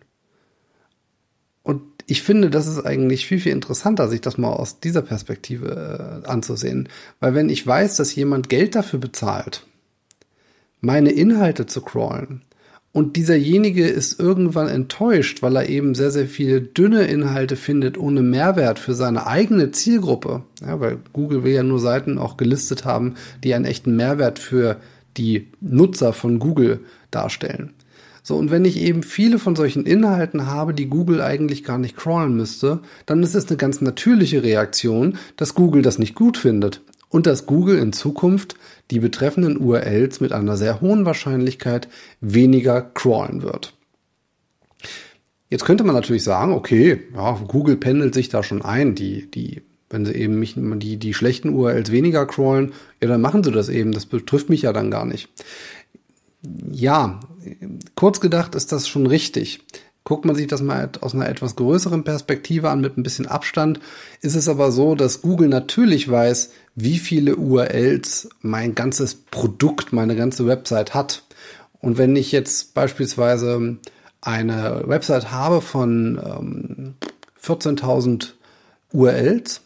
ich 2.09 2.23
finde, 2.23 2.49
das 2.49 2.65
ist 2.65 2.83
eigentlich 2.83 3.27
viel, 3.27 3.39
viel 3.39 3.51
interessanter, 3.51 4.07
sich 4.07 4.19
das 4.19 4.39
mal 4.39 4.51
aus 4.51 4.79
dieser 4.79 5.03
Perspektive 5.03 6.23
äh, 6.25 6.27
anzusehen. 6.27 6.89
Weil 7.19 7.35
wenn 7.35 7.49
ich 7.49 7.65
weiß, 7.65 7.97
dass 7.97 8.15
jemand 8.15 8.49
Geld 8.49 8.73
dafür 8.73 8.97
bezahlt, 8.99 9.67
meine 10.81 11.11
Inhalte 11.11 11.67
zu 11.67 11.81
crawlen 11.81 12.41
und 12.91 13.15
dieserjenige 13.17 13.87
ist 13.87 14.19
irgendwann 14.19 14.67
enttäuscht, 14.67 15.43
weil 15.43 15.55
er 15.55 15.69
eben 15.69 15.93
sehr, 15.93 16.09
sehr 16.09 16.25
viele 16.25 16.59
dünne 16.59 17.03
Inhalte 17.03 17.55
findet 17.55 17.99
ohne 17.99 18.23
Mehrwert 18.23 18.79
für 18.79 18.95
seine 18.95 19.27
eigene 19.27 19.71
Zielgruppe. 19.71 20.41
Ja, 20.61 20.79
weil 20.79 20.97
Google 21.13 21.43
will 21.43 21.53
ja 21.53 21.61
nur 21.63 21.79
Seiten 21.79 22.17
auch 22.17 22.35
gelistet 22.35 22.85
haben, 22.85 23.13
die 23.43 23.53
einen 23.53 23.65
echten 23.65 23.95
Mehrwert 23.95 24.39
für 24.39 24.77
die 25.17 25.47
Nutzer 25.61 26.13
von 26.13 26.39
Google 26.39 26.79
darstellen. 27.11 27.73
So, 28.23 28.35
und 28.35 28.51
wenn 28.51 28.65
ich 28.65 28.79
eben 28.79 29.03
viele 29.03 29.39
von 29.39 29.55
solchen 29.55 29.85
Inhalten 29.85 30.47
habe, 30.47 30.73
die 30.73 30.87
Google 30.87 31.21
eigentlich 31.21 31.63
gar 31.63 31.77
nicht 31.77 31.95
crawlen 31.95 32.35
müsste, 32.35 32.79
dann 33.05 33.23
ist 33.23 33.35
es 33.35 33.47
eine 33.47 33.57
ganz 33.57 33.81
natürliche 33.81 34.43
Reaktion, 34.43 35.17
dass 35.35 35.55
Google 35.55 35.83
das 35.83 35.99
nicht 35.99 36.15
gut 36.15 36.37
findet 36.37 36.81
und 37.09 37.25
dass 37.25 37.45
Google 37.45 37.77
in 37.77 37.93
Zukunft 37.93 38.55
die 38.91 38.99
betreffenden 38.99 39.57
URLs 39.57 40.19
mit 40.19 40.31
einer 40.31 40.57
sehr 40.57 40.81
hohen 40.81 41.05
Wahrscheinlichkeit 41.05 41.87
weniger 42.21 42.81
crawlen 42.81 43.41
wird. 43.41 43.73
Jetzt 45.49 45.65
könnte 45.65 45.83
man 45.83 45.95
natürlich 45.95 46.23
sagen, 46.23 46.53
okay, 46.53 47.01
ja, 47.15 47.31
Google 47.47 47.75
pendelt 47.75 48.13
sich 48.13 48.29
da 48.29 48.43
schon 48.43 48.61
ein, 48.61 48.93
die, 48.93 49.29
die, 49.31 49.63
wenn 49.89 50.05
sie 50.05 50.13
eben 50.13 50.39
mich, 50.39 50.53
die, 50.55 50.97
die 50.97 51.13
schlechten 51.15 51.49
URLs 51.49 51.91
weniger 51.91 52.27
crawlen, 52.27 52.73
ja, 53.01 53.07
dann 53.07 53.21
machen 53.21 53.43
sie 53.43 53.51
das 53.51 53.69
eben, 53.69 53.91
das 53.91 54.05
betrifft 54.05 54.49
mich 54.49 54.61
ja 54.61 54.73
dann 54.73 54.91
gar 54.91 55.05
nicht. 55.05 55.29
Ja, 56.71 57.19
kurz 57.95 58.19
gedacht 58.21 58.55
ist 58.55 58.71
das 58.71 58.87
schon 58.87 59.07
richtig. 59.07 59.61
Guckt 60.09 60.25
man 60.25 60.35
sich 60.35 60.47
das 60.47 60.63
mal 60.63 60.89
aus 61.01 61.13
einer 61.13 61.29
etwas 61.29 61.55
größeren 61.55 62.03
Perspektive 62.03 62.71
an, 62.71 62.81
mit 62.81 62.97
ein 62.97 63.03
bisschen 63.03 63.27
Abstand, 63.27 63.79
ist 64.21 64.33
es 64.33 64.49
aber 64.49 64.71
so, 64.71 64.95
dass 64.95 65.21
Google 65.21 65.49
natürlich 65.49 66.09
weiß, 66.09 66.49
wie 66.73 66.97
viele 66.97 67.35
URLs 67.35 68.27
mein 68.41 68.73
ganzes 68.73 69.13
Produkt, 69.13 69.93
meine 69.93 70.15
ganze 70.15 70.47
Website 70.47 70.95
hat. 70.95 71.21
Und 71.79 71.99
wenn 71.99 72.15
ich 72.15 72.31
jetzt 72.31 72.73
beispielsweise 72.73 73.77
eine 74.19 74.81
Website 74.87 75.31
habe 75.31 75.61
von 75.61 76.19
ähm, 76.25 76.95
14.000 77.43 78.31
URLs 78.91 79.61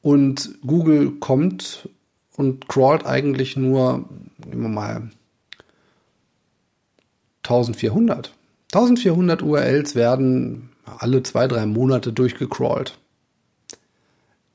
und 0.00 0.58
Google 0.64 1.10
kommt 1.18 1.88
und 2.36 2.68
crawlt 2.68 3.04
eigentlich 3.04 3.56
nur, 3.56 4.08
nehmen 4.46 4.62
wir 4.62 4.68
mal, 4.68 5.10
1400. 7.42 8.32
1400 8.72 9.42
URLs 9.42 9.94
werden 9.94 10.70
alle 10.84 11.22
zwei, 11.22 11.46
drei 11.46 11.66
Monate 11.66 12.12
durchgecrawlt. 12.12 12.98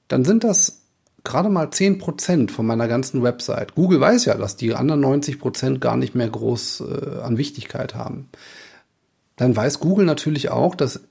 Dann 0.07 0.25
sind 0.25 0.43
das 0.43 0.81
gerade 1.23 1.49
mal 1.49 1.67
10% 1.67 2.49
von 2.49 2.65
meiner 2.65 2.87
ganzen 2.87 3.21
Website. 3.21 3.75
Google 3.75 3.99
weiß 3.99 4.25
ja, 4.25 4.35
dass 4.35 4.55
die 4.55 4.73
anderen 4.73 5.03
90% 5.03 5.79
gar 5.79 5.97
nicht 5.97 6.15
mehr 6.15 6.29
groß 6.29 6.81
äh, 6.81 7.19
an 7.21 7.37
Wichtigkeit 7.37 7.95
haben. 7.95 8.29
Dann 9.35 9.55
weiß 9.55 9.79
Google 9.79 10.05
natürlich 10.05 10.49
auch, 10.49 10.73
dass 10.73 11.01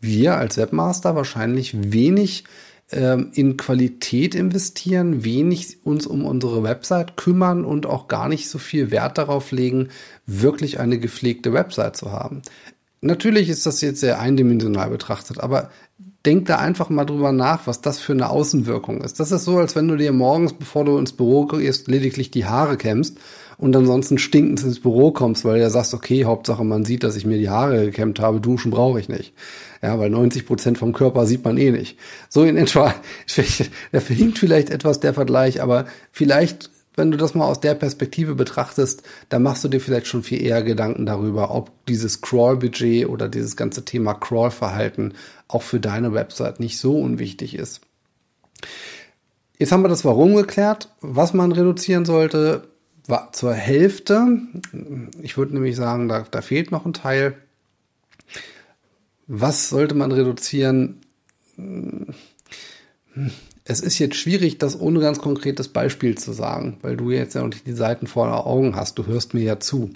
wir 0.00 0.36
als 0.36 0.56
Webmaster 0.56 1.16
wahrscheinlich 1.16 1.92
wenig 1.92 2.44
ähm, 2.92 3.30
in 3.34 3.56
Qualität 3.56 4.34
investieren, 4.34 5.24
wenig 5.24 5.78
uns 5.84 6.06
um 6.06 6.24
unsere 6.24 6.62
Website 6.62 7.16
kümmern 7.16 7.64
und 7.64 7.86
auch 7.86 8.08
gar 8.08 8.28
nicht 8.28 8.48
so 8.48 8.58
viel 8.58 8.90
Wert 8.90 9.18
darauf 9.18 9.52
legen, 9.52 9.88
wirklich 10.26 10.80
eine 10.80 10.98
gepflegte 10.98 11.52
Website 11.52 11.96
zu 11.96 12.12
haben. 12.12 12.42
Natürlich 13.00 13.48
ist 13.48 13.66
das 13.66 13.80
jetzt 13.80 14.00
sehr 14.00 14.20
eindimensional 14.20 14.90
betrachtet, 14.90 15.40
aber 15.40 15.70
denk 16.24 16.46
da 16.46 16.56
einfach 16.56 16.88
mal 16.88 17.04
drüber 17.04 17.32
nach, 17.32 17.66
was 17.66 17.80
das 17.80 17.98
für 18.00 18.12
eine 18.12 18.30
Außenwirkung 18.30 19.02
ist. 19.02 19.20
Das 19.20 19.30
ist 19.30 19.44
so, 19.44 19.58
als 19.58 19.76
wenn 19.76 19.88
du 19.88 19.96
dir 19.96 20.12
morgens, 20.12 20.54
bevor 20.54 20.84
du 20.84 20.96
ins 20.96 21.12
Büro 21.12 21.46
gehst, 21.46 21.88
lediglich 21.88 22.30
die 22.30 22.46
Haare 22.46 22.76
kämmst 22.76 23.18
und 23.56 23.74
ansonsten 23.76 24.18
stinkend 24.18 24.62
ins 24.62 24.80
Büro 24.80 25.10
kommst, 25.10 25.44
weil 25.44 25.56
du 25.56 25.60
ja 25.60 25.70
sagst, 25.70 25.94
okay, 25.94 26.24
Hauptsache 26.24 26.64
man 26.64 26.84
sieht, 26.84 27.02
dass 27.02 27.16
ich 27.16 27.26
mir 27.26 27.38
die 27.38 27.50
Haare 27.50 27.84
gekämmt 27.84 28.20
habe, 28.20 28.40
duschen 28.40 28.70
brauche 28.70 29.00
ich 29.00 29.08
nicht. 29.08 29.34
Ja, 29.82 29.98
weil 29.98 30.10
90 30.10 30.46
Prozent 30.46 30.78
vom 30.78 30.92
Körper 30.92 31.26
sieht 31.26 31.44
man 31.44 31.58
eh 31.58 31.70
nicht. 31.70 31.98
So 32.28 32.44
in 32.44 32.56
etwa, 32.56 32.94
der 33.92 34.00
verhinkt 34.00 34.38
vielleicht 34.38 34.70
etwas 34.70 35.00
der 35.00 35.14
Vergleich, 35.14 35.62
aber 35.62 35.86
vielleicht 36.10 36.70
wenn 36.96 37.10
du 37.10 37.16
das 37.16 37.34
mal 37.34 37.46
aus 37.46 37.60
der 37.60 37.74
Perspektive 37.74 38.34
betrachtest, 38.34 39.02
dann 39.28 39.42
machst 39.42 39.64
du 39.64 39.68
dir 39.68 39.80
vielleicht 39.80 40.06
schon 40.06 40.22
viel 40.22 40.40
eher 40.40 40.62
Gedanken 40.62 41.06
darüber, 41.06 41.52
ob 41.52 41.72
dieses 41.86 42.20
Crawl-Budget 42.20 43.08
oder 43.08 43.28
dieses 43.28 43.56
ganze 43.56 43.84
Thema 43.84 44.14
Crawl-Verhalten 44.14 45.14
auch 45.48 45.62
für 45.62 45.80
deine 45.80 46.14
Website 46.14 46.60
nicht 46.60 46.78
so 46.78 46.98
unwichtig 46.98 47.56
ist. 47.56 47.80
Jetzt 49.58 49.72
haben 49.72 49.82
wir 49.82 49.88
das 49.88 50.04
Warum 50.04 50.34
geklärt, 50.34 50.88
was 51.00 51.34
man 51.34 51.52
reduzieren 51.52 52.04
sollte, 52.04 52.68
war 53.06 53.32
zur 53.32 53.54
Hälfte. 53.54 54.38
Ich 55.22 55.36
würde 55.36 55.54
nämlich 55.54 55.76
sagen, 55.76 56.08
da, 56.08 56.24
da 56.30 56.42
fehlt 56.42 56.70
noch 56.70 56.86
ein 56.86 56.92
Teil. 56.92 57.36
Was 59.26 59.68
sollte 59.68 59.94
man 59.94 60.12
reduzieren? 60.12 61.00
Es 63.64 63.80
ist 63.80 63.98
jetzt 63.98 64.16
schwierig, 64.16 64.58
das 64.58 64.78
ohne 64.78 65.00
ganz 65.00 65.18
konkretes 65.18 65.68
Beispiel 65.68 66.16
zu 66.18 66.32
sagen, 66.32 66.78
weil 66.82 66.96
du 66.96 67.10
jetzt 67.10 67.34
ja 67.34 67.42
noch 67.42 67.48
nicht 67.48 67.66
die 67.66 67.72
Seiten 67.72 68.06
vor 68.06 68.46
Augen 68.46 68.76
hast. 68.76 68.98
Du 68.98 69.06
hörst 69.06 69.34
mir 69.34 69.42
ja 69.42 69.60
zu. 69.60 69.90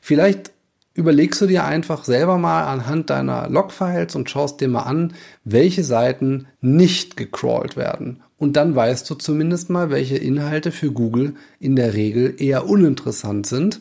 Vielleicht 0.00 0.52
überlegst 0.94 1.40
du 1.40 1.46
dir 1.46 1.64
einfach 1.64 2.04
selber 2.04 2.38
mal 2.38 2.64
anhand 2.64 3.10
deiner 3.10 3.48
Logfiles 3.48 4.14
und 4.14 4.28
schaust 4.28 4.60
dir 4.60 4.68
mal 4.68 4.82
an, 4.82 5.14
welche 5.44 5.84
Seiten 5.84 6.46
nicht 6.60 7.16
gecrawlt 7.16 7.76
werden. 7.76 8.22
Und 8.42 8.56
dann 8.56 8.74
weißt 8.74 9.08
du 9.08 9.14
zumindest 9.14 9.70
mal, 9.70 9.90
welche 9.90 10.16
Inhalte 10.16 10.72
für 10.72 10.90
Google 10.90 11.34
in 11.60 11.76
der 11.76 11.94
Regel 11.94 12.34
eher 12.38 12.68
uninteressant 12.68 13.46
sind, 13.46 13.80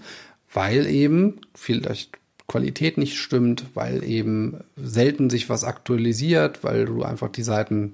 weil 0.53 0.85
eben 0.85 1.41
vielleicht 1.55 2.19
Qualität 2.47 2.99
nicht 2.99 3.17
stimmt, 3.17 3.65
weil 3.73 4.03
eben 4.03 4.59
selten 4.75 5.31
sich 5.31 5.49
was 5.49 5.63
aktualisiert, 5.63 6.63
weil 6.63 6.85
du 6.85 7.01
einfach 7.01 7.29
die 7.29 7.41
Seiten 7.41 7.93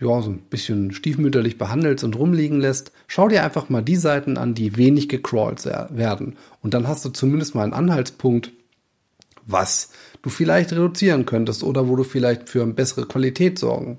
ja, 0.00 0.22
so 0.22 0.30
ein 0.30 0.38
bisschen 0.38 0.92
stiefmütterlich 0.92 1.58
behandelst 1.58 2.02
und 2.02 2.16
rumliegen 2.16 2.60
lässt, 2.60 2.92
schau 3.08 3.28
dir 3.28 3.44
einfach 3.44 3.68
mal 3.68 3.82
die 3.82 3.96
Seiten 3.96 4.38
an, 4.38 4.54
die 4.54 4.78
wenig 4.78 5.10
gecrawlt 5.10 5.66
werden. 5.66 6.36
Und 6.62 6.72
dann 6.72 6.88
hast 6.88 7.04
du 7.04 7.10
zumindest 7.10 7.54
mal 7.54 7.64
einen 7.64 7.74
Anhaltspunkt, 7.74 8.52
was 9.44 9.90
du 10.22 10.30
vielleicht 10.30 10.72
reduzieren 10.72 11.26
könntest 11.26 11.62
oder 11.62 11.88
wo 11.88 11.94
du 11.94 12.04
vielleicht 12.04 12.48
für 12.48 12.62
eine 12.62 12.72
bessere 12.72 13.06
Qualität 13.06 13.58
sorgen 13.58 13.98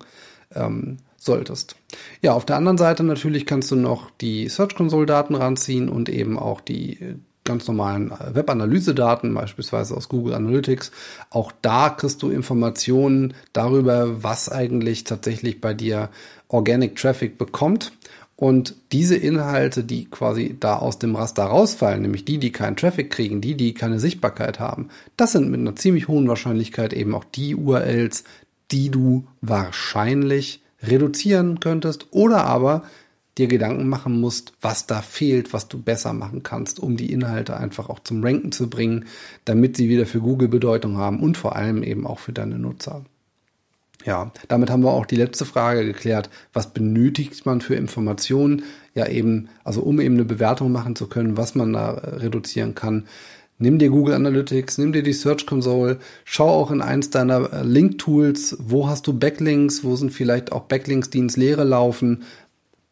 ähm, 0.56 0.98
solltest. 1.28 1.76
Ja, 2.24 2.34
auf 2.34 2.46
der 2.46 2.56
anderen 2.56 2.80
Seite 2.80 3.04
natürlich 3.04 3.46
kannst 3.46 3.70
du 3.70 3.76
noch 3.76 4.10
die 4.10 4.50
Search 4.50 4.74
Console 4.74 5.06
Daten 5.06 5.36
ranziehen 5.36 5.90
und 5.90 6.10
eben 6.10 6.40
auch 6.40 6.60
die 6.60 7.20
ganz 7.48 7.68
normalen 7.68 8.12
äh, 8.12 8.36
Webanalyse-Daten, 8.36 9.34
beispielsweise 9.34 9.96
aus 9.96 10.10
Google 10.10 10.36
Analytics. 10.36 10.92
Auch 11.32 11.52
da 11.62 11.90
kriegst 11.90 12.22
du 12.22 12.30
Informationen 12.30 13.34
darüber, 13.54 14.24
was 14.24 14.50
eigentlich 14.50 15.04
tatsächlich 15.06 15.62
bei 15.62 15.74
dir 15.74 16.10
Organic 16.50 16.96
Traffic 16.96 17.38
bekommt. 17.38 17.94
Und 18.36 18.76
diese 18.92 19.16
Inhalte, 19.16 19.84
die 19.84 20.06
quasi 20.06 20.56
da 20.60 20.78
aus 20.78 21.00
dem 21.00 21.16
Raster 21.16 21.46
rausfallen, 21.46 22.04
nämlich 22.04 22.24
die, 22.24 22.38
die 22.38 22.52
keinen 22.52 22.76
Traffic 22.76 23.10
kriegen, 23.10 23.42
die, 23.42 23.56
die 23.56 23.74
keine 23.74 24.00
Sichtbarkeit 24.00 24.60
haben, 24.60 24.90
das 25.16 25.32
sind 25.32 25.50
mit 25.50 25.60
einer 25.60 25.76
ziemlich 25.76 26.08
hohen 26.08 26.28
Wahrscheinlichkeit 26.28 26.94
eben 26.94 27.16
auch 27.16 27.24
die 27.24 27.56
URLs, 27.56 28.26
die 28.70 28.92
du 28.92 29.26
wahrscheinlich 29.42 30.62
reduzieren 30.90 31.60
könntest 31.60 32.08
oder 32.12 32.46
aber 32.46 32.84
dir 33.38 33.48
Gedanken 33.48 33.88
machen 33.88 34.20
musst, 34.20 34.54
was 34.62 34.88
da 34.88 35.02
fehlt, 35.02 35.54
was 35.54 35.68
du 35.68 35.82
besser 35.82 36.14
machen 36.14 36.44
kannst, 36.44 36.80
um 36.80 36.98
die 36.98 37.12
Inhalte 37.12 37.58
einfach 37.58 37.90
auch 37.90 38.00
zum 38.00 38.24
Ranken 38.24 38.52
zu 38.52 38.70
bringen, 38.70 39.06
damit 39.46 39.78
sie 39.78 39.90
wieder 39.90 40.06
für 40.06 40.20
Google 40.20 40.48
Bedeutung 40.48 40.98
haben 40.98 41.20
und 41.20 41.38
vor 41.38 41.56
allem 41.56 41.84
eben 41.84 42.08
auch 42.08 42.20
für 42.20 42.34
deine 42.34 42.58
Nutzer. 42.58 43.04
Ja, 44.06 44.32
damit 44.48 44.70
haben 44.70 44.84
wir 44.84 44.94
auch 44.94 45.06
die 45.06 45.18
letzte 45.18 45.46
Frage 45.46 45.84
geklärt. 45.84 46.30
Was 46.54 46.74
benötigt 46.74 47.46
man 47.46 47.62
für 47.62 47.76
Informationen? 47.76 48.64
Ja, 48.94 49.08
eben, 49.08 49.50
also 49.64 49.82
um 49.82 50.00
eben 50.00 50.16
eine 50.16 50.24
Bewertung 50.24 50.72
machen 50.72 50.96
zu 50.96 51.08
können, 51.08 51.36
was 51.36 51.56
man 51.56 51.74
da 51.74 51.94
äh, 51.96 52.16
reduzieren 52.16 52.74
kann. 52.74 53.08
Nimm 53.60 53.80
dir 53.80 53.90
Google 53.90 54.14
Analytics, 54.14 54.78
nimm 54.78 54.94
dir 54.94 55.02
die 55.02 55.14
Search 55.14 55.48
Console, 55.48 55.98
schau 56.26 56.48
auch 56.48 56.70
in 56.70 56.82
eins 56.82 57.10
deiner 57.10 57.52
äh, 57.52 57.64
Link-Tools, 57.64 58.58
wo 58.60 58.88
hast 58.88 59.08
du 59.08 59.14
Backlinks, 59.14 59.84
wo 59.84 59.96
sind 59.96 60.12
vielleicht 60.12 60.52
auch 60.52 60.66
Backlinks, 60.66 61.10
die 61.10 61.20
ins 61.20 61.38
Leere 61.38 61.64
laufen, 61.64 62.24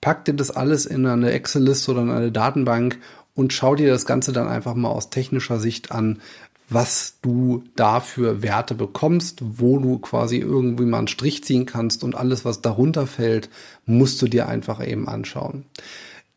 pack 0.01 0.25
dir 0.25 0.33
das 0.33 0.49
alles 0.49 0.87
in 0.87 1.05
eine 1.05 1.31
Excel-Liste 1.31 1.91
oder 1.91 2.01
in 2.01 2.09
eine 2.09 2.31
Datenbank 2.31 2.97
und 3.35 3.53
schau 3.53 3.75
dir 3.75 3.89
das 3.89 4.07
Ganze 4.07 4.33
dann 4.33 4.47
einfach 4.47 4.73
mal 4.73 4.89
aus 4.89 5.11
technischer 5.11 5.59
Sicht 5.59 5.91
an, 5.91 6.19
was 6.67 7.17
du 7.21 7.63
da 7.75 7.99
für 7.99 8.41
Werte 8.41 8.73
bekommst, 8.73 9.41
wo 9.43 9.77
du 9.77 9.99
quasi 9.99 10.37
irgendwie 10.37 10.85
mal 10.85 10.99
einen 10.99 11.07
Strich 11.07 11.43
ziehen 11.43 11.67
kannst 11.67 12.03
und 12.03 12.15
alles, 12.15 12.43
was 12.43 12.61
darunter 12.61 13.05
fällt, 13.05 13.49
musst 13.85 14.19
du 14.21 14.27
dir 14.27 14.47
einfach 14.47 14.85
eben 14.85 15.07
anschauen. 15.07 15.65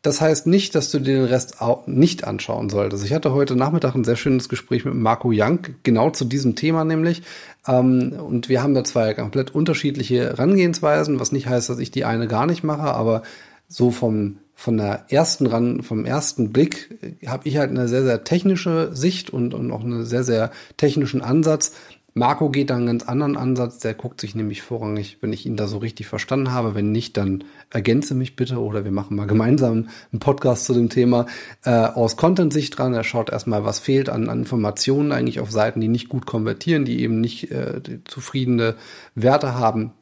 Das 0.01 0.21
heißt 0.21 0.47
nicht, 0.47 0.75
dass 0.75 0.91
du 0.91 0.99
dir 0.99 1.15
den 1.15 1.25
Rest 1.25 1.61
auch 1.61 1.85
nicht 1.85 2.23
anschauen 2.23 2.69
solltest. 2.69 3.03
Ich 3.03 3.13
hatte 3.13 3.33
heute 3.33 3.57
Nachmittag 3.57 3.95
ein 3.95 4.05
sehr 4.05 4.15
schönes 4.15 4.47
Gespräch 4.47 4.85
mit 4.85 4.93
Marco 4.93 5.29
Young, 5.33 5.59
genau 5.83 6.09
zu 6.09 6.23
diesem 6.23 6.55
Thema 6.55 6.85
nämlich. 6.85 7.21
Ähm, 7.67 8.13
und 8.13 8.47
wir 8.47 8.63
haben 8.63 8.73
da 8.73 8.85
zwei 8.85 9.13
komplett 9.13 9.53
unterschiedliche 9.53 10.21
Herangehensweisen, 10.21 11.19
was 11.19 11.33
nicht 11.33 11.47
heißt, 11.47 11.69
dass 11.69 11.79
ich 11.79 11.91
die 11.91 12.05
eine 12.05 12.27
gar 12.27 12.45
nicht 12.45 12.63
mache, 12.63 12.93
aber 12.93 13.23
so 13.67 13.91
vom 13.91 14.37
von 14.59 14.75
der 14.75 15.05
ersten 15.07 15.45
ran, 15.45 15.83
vom 15.83 16.03
ersten 16.03 16.51
Blick 16.51 16.89
äh, 17.01 17.27
habe 17.27 17.47
ich 17.47 17.57
halt 17.57 17.69
eine 17.69 17.87
sehr, 17.87 18.03
sehr 18.03 18.25
technische 18.25 18.93
Sicht 18.93 19.29
und, 19.29 19.53
und 19.53 19.71
auch 19.71 19.85
einen 19.85 20.05
sehr, 20.05 20.25
sehr 20.25 20.51
technischen 20.75 21.21
Ansatz. 21.21 21.71
Marco 22.13 22.49
geht 22.49 22.69
da 22.69 22.75
einen 22.75 22.87
ganz 22.87 23.03
anderen 23.03 23.37
Ansatz, 23.37 23.79
der 23.79 23.93
guckt 23.93 24.21
sich 24.21 24.35
nämlich 24.35 24.61
vorrangig, 24.61 25.17
wenn 25.21 25.33
ich 25.33 25.45
ihn 25.45 25.55
da 25.55 25.67
so 25.67 25.77
richtig 25.77 26.07
verstanden 26.07 26.51
habe. 26.51 26.75
Wenn 26.75 26.91
nicht, 26.91 27.17
dann 27.17 27.43
ergänze 27.69 28.15
mich 28.15 28.35
bitte 28.35 28.59
oder 28.59 28.83
wir 28.83 28.91
machen 28.91 29.15
mal 29.15 29.27
gemeinsam 29.27 29.89
einen 30.11 30.19
Podcast 30.19 30.65
zu 30.65 30.73
dem 30.73 30.89
Thema 30.89 31.27
äh, 31.63 31.71
aus 31.71 32.17
Content-Sicht 32.17 32.77
dran. 32.77 32.93
Er 32.93 33.03
schaut 33.03 33.29
erstmal, 33.29 33.63
was 33.63 33.79
fehlt 33.79 34.09
an, 34.09 34.29
an, 34.29 34.39
Informationen 34.39 35.11
eigentlich 35.11 35.39
auf 35.39 35.51
Seiten, 35.51 35.81
die 35.81 35.87
nicht 35.87 36.09
gut 36.09 36.25
konvertieren, 36.25 36.85
die 36.85 37.01
eben 37.01 37.21
nicht 37.21 37.51
äh, 37.51 37.81
zufriedene 38.05 38.75
Werte 39.15 39.55
haben 39.55 39.93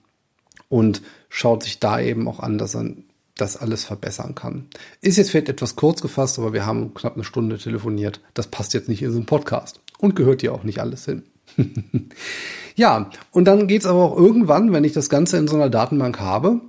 und 0.70 1.02
schaut 1.30 1.64
sich 1.64 1.80
da 1.80 2.00
eben 2.00 2.28
auch 2.28 2.40
an, 2.40 2.58
dass 2.58 2.76
er 2.76 2.86
das 3.36 3.58
alles 3.58 3.84
verbessern 3.84 4.36
kann. 4.36 4.68
Ist 5.02 5.18
jetzt 5.18 5.32
vielleicht 5.32 5.50
etwas 5.50 5.76
kurz 5.76 6.02
gefasst, 6.02 6.40
aber 6.40 6.54
wir 6.54 6.66
haben 6.66 6.94
knapp 6.94 7.16
eine 7.16 7.24
Stunde 7.24 7.58
telefoniert. 7.58 8.20
Das 8.34 8.48
passt 8.48 8.74
jetzt 8.74 8.90
nicht 8.90 9.02
in 9.02 9.12
so 9.12 9.18
einen 9.18 9.26
Podcast 9.26 9.80
und 10.00 10.16
gehört 10.16 10.42
hier 10.42 10.54
auch 10.54 10.64
nicht 10.64 10.80
alles 10.80 11.06
hin. 11.06 11.24
ja, 12.76 13.10
und 13.32 13.46
dann 13.46 13.68
geht's 13.68 13.86
aber 13.86 14.04
auch 14.04 14.18
irgendwann, 14.18 14.72
wenn 14.74 14.84
ich 14.84 14.94
das 14.94 15.10
Ganze 15.10 15.38
in 15.38 15.48
so 15.48 15.56
einer 15.56 15.70
Datenbank 15.70 16.20
habe, 16.20 16.62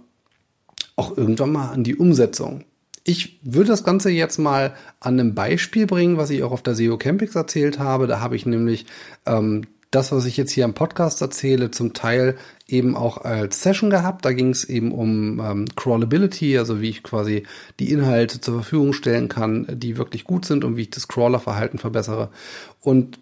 auch 0.96 1.16
irgendwann 1.16 1.52
mal 1.52 1.70
an 1.70 1.84
die 1.84 1.96
Umsetzung. 1.96 2.64
Ich 3.04 3.38
würde 3.42 3.68
das 3.68 3.84
Ganze 3.84 4.10
jetzt 4.10 4.38
mal 4.38 4.74
an 5.00 5.18
einem 5.18 5.34
Beispiel 5.34 5.86
bringen, 5.86 6.18
was 6.18 6.30
ich 6.30 6.42
auch 6.42 6.52
auf 6.52 6.62
der 6.62 6.74
SEO 6.74 6.98
Campix 6.98 7.34
erzählt 7.34 7.78
habe. 7.78 8.06
Da 8.06 8.20
habe 8.20 8.36
ich 8.36 8.44
nämlich 8.44 8.86
ähm, 9.24 9.62
das, 9.90 10.12
was 10.12 10.26
ich 10.26 10.36
jetzt 10.36 10.50
hier 10.50 10.64
im 10.64 10.74
Podcast 10.74 11.22
erzähle, 11.22 11.70
zum 11.70 11.94
Teil 11.94 12.36
eben 12.66 12.96
auch 12.96 13.18
als 13.18 13.62
Session 13.62 13.88
gehabt. 13.88 14.24
Da 14.24 14.32
ging 14.32 14.50
es 14.50 14.64
eben 14.64 14.92
um 14.92 15.40
ähm, 15.40 15.66
Crawlability, 15.74 16.58
also 16.58 16.82
wie 16.82 16.90
ich 16.90 17.02
quasi 17.02 17.44
die 17.80 17.90
Inhalte 17.90 18.40
zur 18.40 18.54
Verfügung 18.54 18.92
stellen 18.92 19.28
kann, 19.28 19.66
die 19.70 19.96
wirklich 19.96 20.24
gut 20.24 20.44
sind 20.44 20.64
und 20.64 20.76
wie 20.76 20.82
ich 20.82 20.90
das 20.90 21.08
Crawlerverhalten 21.08 21.78
verbessere. 21.78 22.28
Und 22.80 23.18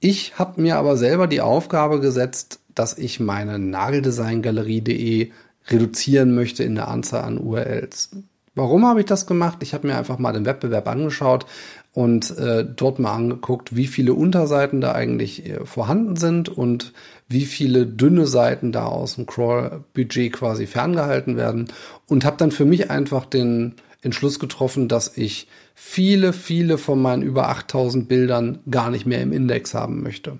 ich 0.00 0.38
habe 0.38 0.60
mir 0.60 0.76
aber 0.76 0.96
selber 0.96 1.26
die 1.26 1.40
Aufgabe 1.40 2.00
gesetzt, 2.00 2.60
dass 2.74 2.98
ich 2.98 3.20
meine 3.20 3.58
Nageldesigngalerie.de 3.58 5.30
reduzieren 5.68 6.34
möchte 6.34 6.62
in 6.64 6.74
der 6.74 6.88
Anzahl 6.88 7.24
an 7.24 7.38
URLs. 7.38 8.10
Warum 8.54 8.86
habe 8.86 9.00
ich 9.00 9.06
das 9.06 9.26
gemacht? 9.26 9.58
Ich 9.62 9.74
habe 9.74 9.86
mir 9.86 9.96
einfach 9.96 10.18
mal 10.18 10.32
den 10.32 10.44
Wettbewerb 10.44 10.86
angeschaut 10.88 11.46
und 11.92 12.36
äh, 12.38 12.64
dort 12.64 12.98
mal 12.98 13.14
angeguckt, 13.14 13.74
wie 13.74 13.86
viele 13.86 14.14
Unterseiten 14.14 14.80
da 14.80 14.92
eigentlich 14.92 15.46
äh, 15.46 15.64
vorhanden 15.64 16.16
sind 16.16 16.48
und 16.48 16.92
wie 17.28 17.46
viele 17.46 17.86
dünne 17.86 18.26
Seiten 18.26 18.70
da 18.70 18.86
aus 18.86 19.16
dem 19.16 19.26
Crawl-Budget 19.26 20.32
quasi 20.32 20.66
ferngehalten 20.66 21.36
werden 21.36 21.68
und 22.06 22.24
habe 22.24 22.36
dann 22.36 22.52
für 22.52 22.64
mich 22.64 22.90
einfach 22.90 23.24
den 23.24 23.74
Entschluss 24.02 24.38
getroffen, 24.38 24.86
dass 24.88 25.16
ich 25.16 25.48
viele, 25.74 26.32
viele 26.32 26.78
von 26.78 27.00
meinen 27.00 27.22
über 27.22 27.48
8000 27.48 28.08
Bildern 28.08 28.60
gar 28.70 28.90
nicht 28.90 29.06
mehr 29.06 29.20
im 29.20 29.32
Index 29.32 29.74
haben 29.74 30.02
möchte. 30.02 30.38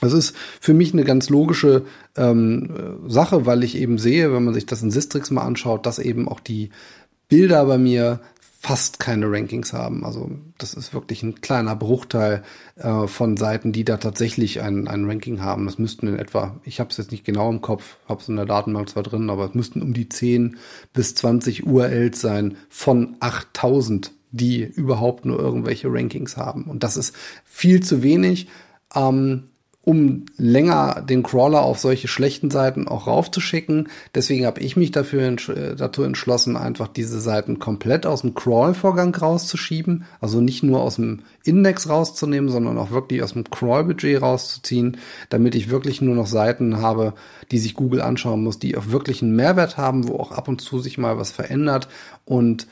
Das 0.00 0.12
ist 0.12 0.34
für 0.60 0.72
mich 0.72 0.92
eine 0.92 1.04
ganz 1.04 1.28
logische 1.28 1.84
ähm, 2.16 3.00
Sache, 3.06 3.44
weil 3.44 3.64
ich 3.64 3.76
eben 3.76 3.98
sehe, 3.98 4.32
wenn 4.32 4.44
man 4.44 4.54
sich 4.54 4.66
das 4.66 4.82
in 4.82 4.90
Sistrix 4.90 5.30
mal 5.30 5.42
anschaut, 5.42 5.84
dass 5.84 5.98
eben 5.98 6.26
auch 6.28 6.40
die 6.40 6.70
Bilder 7.28 7.64
bei 7.66 7.76
mir 7.76 8.20
fast 8.62 8.98
keine 9.00 9.30
Rankings 9.30 9.72
haben. 9.72 10.04
Also 10.04 10.30
das 10.58 10.74
ist 10.74 10.92
wirklich 10.92 11.22
ein 11.22 11.40
kleiner 11.40 11.74
Bruchteil 11.74 12.42
äh, 12.76 13.06
von 13.06 13.38
Seiten, 13.38 13.72
die 13.72 13.84
da 13.84 13.96
tatsächlich 13.96 14.60
ein, 14.60 14.86
ein 14.86 15.06
Ranking 15.06 15.40
haben. 15.40 15.64
Das 15.64 15.78
müssten 15.78 16.06
in 16.08 16.18
etwa, 16.18 16.60
ich 16.64 16.78
habe 16.78 16.90
es 16.90 16.98
jetzt 16.98 17.10
nicht 17.10 17.24
genau 17.24 17.48
im 17.48 17.62
Kopf, 17.62 17.96
habe 18.06 18.20
es 18.20 18.28
in 18.28 18.36
der 18.36 18.44
Datenbank 18.44 18.90
zwar 18.90 19.02
drin, 19.02 19.30
aber 19.30 19.46
es 19.46 19.54
müssten 19.54 19.80
um 19.80 19.94
die 19.94 20.10
10 20.10 20.58
bis 20.92 21.14
20 21.14 21.64
URLs 21.64 22.20
sein 22.20 22.58
von 22.68 23.16
8000, 23.20 24.12
die 24.30 24.62
überhaupt 24.62 25.24
nur 25.24 25.38
irgendwelche 25.38 25.88
Rankings 25.92 26.36
haben. 26.36 26.64
Und 26.64 26.82
das 26.82 26.96
ist 26.96 27.14
viel 27.44 27.82
zu 27.82 28.02
wenig. 28.02 28.48
Ähm, 28.94 29.50
um 29.82 30.26
länger 30.36 31.02
den 31.08 31.22
Crawler 31.22 31.62
auf 31.62 31.78
solche 31.78 32.06
schlechten 32.06 32.50
Seiten 32.50 32.86
auch 32.86 33.06
raufzuschicken. 33.06 33.88
Deswegen 34.14 34.44
habe 34.44 34.60
ich 34.60 34.76
mich 34.76 34.90
dafür 34.90 35.22
entsch 35.22 35.48
äh, 35.48 35.74
dazu 35.74 36.02
entschlossen, 36.02 36.56
einfach 36.56 36.86
diese 36.86 37.18
Seiten 37.18 37.58
komplett 37.58 38.04
aus 38.04 38.20
dem 38.20 38.34
Crawl-Vorgang 38.34 39.14
rauszuschieben. 39.14 40.04
Also 40.20 40.42
nicht 40.42 40.62
nur 40.62 40.82
aus 40.82 40.96
dem 40.96 41.20
Index 41.44 41.88
rauszunehmen, 41.88 42.50
sondern 42.50 42.76
auch 42.76 42.90
wirklich 42.90 43.22
aus 43.22 43.32
dem 43.32 43.44
Crawl-Budget 43.44 44.20
rauszuziehen, 44.20 44.98
damit 45.30 45.54
ich 45.54 45.70
wirklich 45.70 46.02
nur 46.02 46.14
noch 46.14 46.26
Seiten 46.26 46.76
habe, 46.82 47.14
die 47.50 47.58
sich 47.58 47.74
Google 47.74 48.02
anschauen 48.02 48.44
muss, 48.44 48.58
die 48.58 48.76
auch 48.76 48.88
wirklich 48.88 49.22
einen 49.22 49.34
Mehrwert 49.34 49.78
haben, 49.78 50.08
wo 50.08 50.16
auch 50.16 50.32
ab 50.32 50.48
und 50.48 50.60
zu 50.60 50.78
sich 50.78 50.98
mal 50.98 51.16
was 51.16 51.30
verändert 51.30 51.88
und 52.26 52.66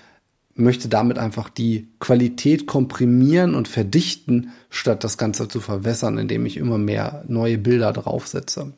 möchte 0.59 0.89
damit 0.89 1.19
einfach 1.19 1.49
die 1.49 1.89
Qualität 2.01 2.67
komprimieren 2.67 3.55
und 3.55 3.69
verdichten, 3.69 4.51
statt 4.71 5.05
das 5.05 5.17
Ganze 5.19 5.49
zu 5.49 5.61
verwässern, 5.61 6.19
indem 6.19 6.47
ich 6.47 6.57
immer 6.57 6.79
mehr 6.79 7.25
neue 7.29 7.59
Bilder 7.59 7.93
draufsetze. 7.93 8.73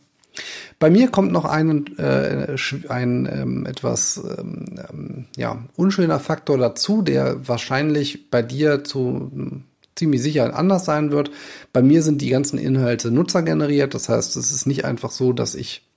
Bei 0.78 0.90
mir 0.90 1.08
kommt 1.08 1.32
noch 1.32 1.44
ein, 1.44 1.96
äh, 1.98 2.56
ein 2.88 3.28
ähm, 3.30 3.66
etwas 3.66 4.22
ähm, 4.38 4.64
ähm, 4.90 5.26
ja, 5.36 5.64
unschöner 5.76 6.20
Faktor 6.20 6.58
dazu, 6.58 7.02
der 7.02 7.48
wahrscheinlich 7.48 8.30
bei 8.30 8.42
dir 8.42 8.84
zu 8.84 9.62
ziemlich 9.96 10.22
sicher 10.22 10.56
anders 10.56 10.84
sein 10.84 11.10
wird. 11.10 11.30
Bei 11.72 11.82
mir 11.82 12.02
sind 12.02 12.22
die 12.22 12.30
ganzen 12.30 12.58
Inhalte 12.58 13.10
nutzergeneriert. 13.10 13.92
Das 13.92 14.08
heißt, 14.08 14.36
es 14.36 14.50
ist 14.50 14.66
nicht 14.66 14.84
einfach 14.84 15.10
so, 15.10 15.32
dass 15.32 15.54
ich 15.54 15.89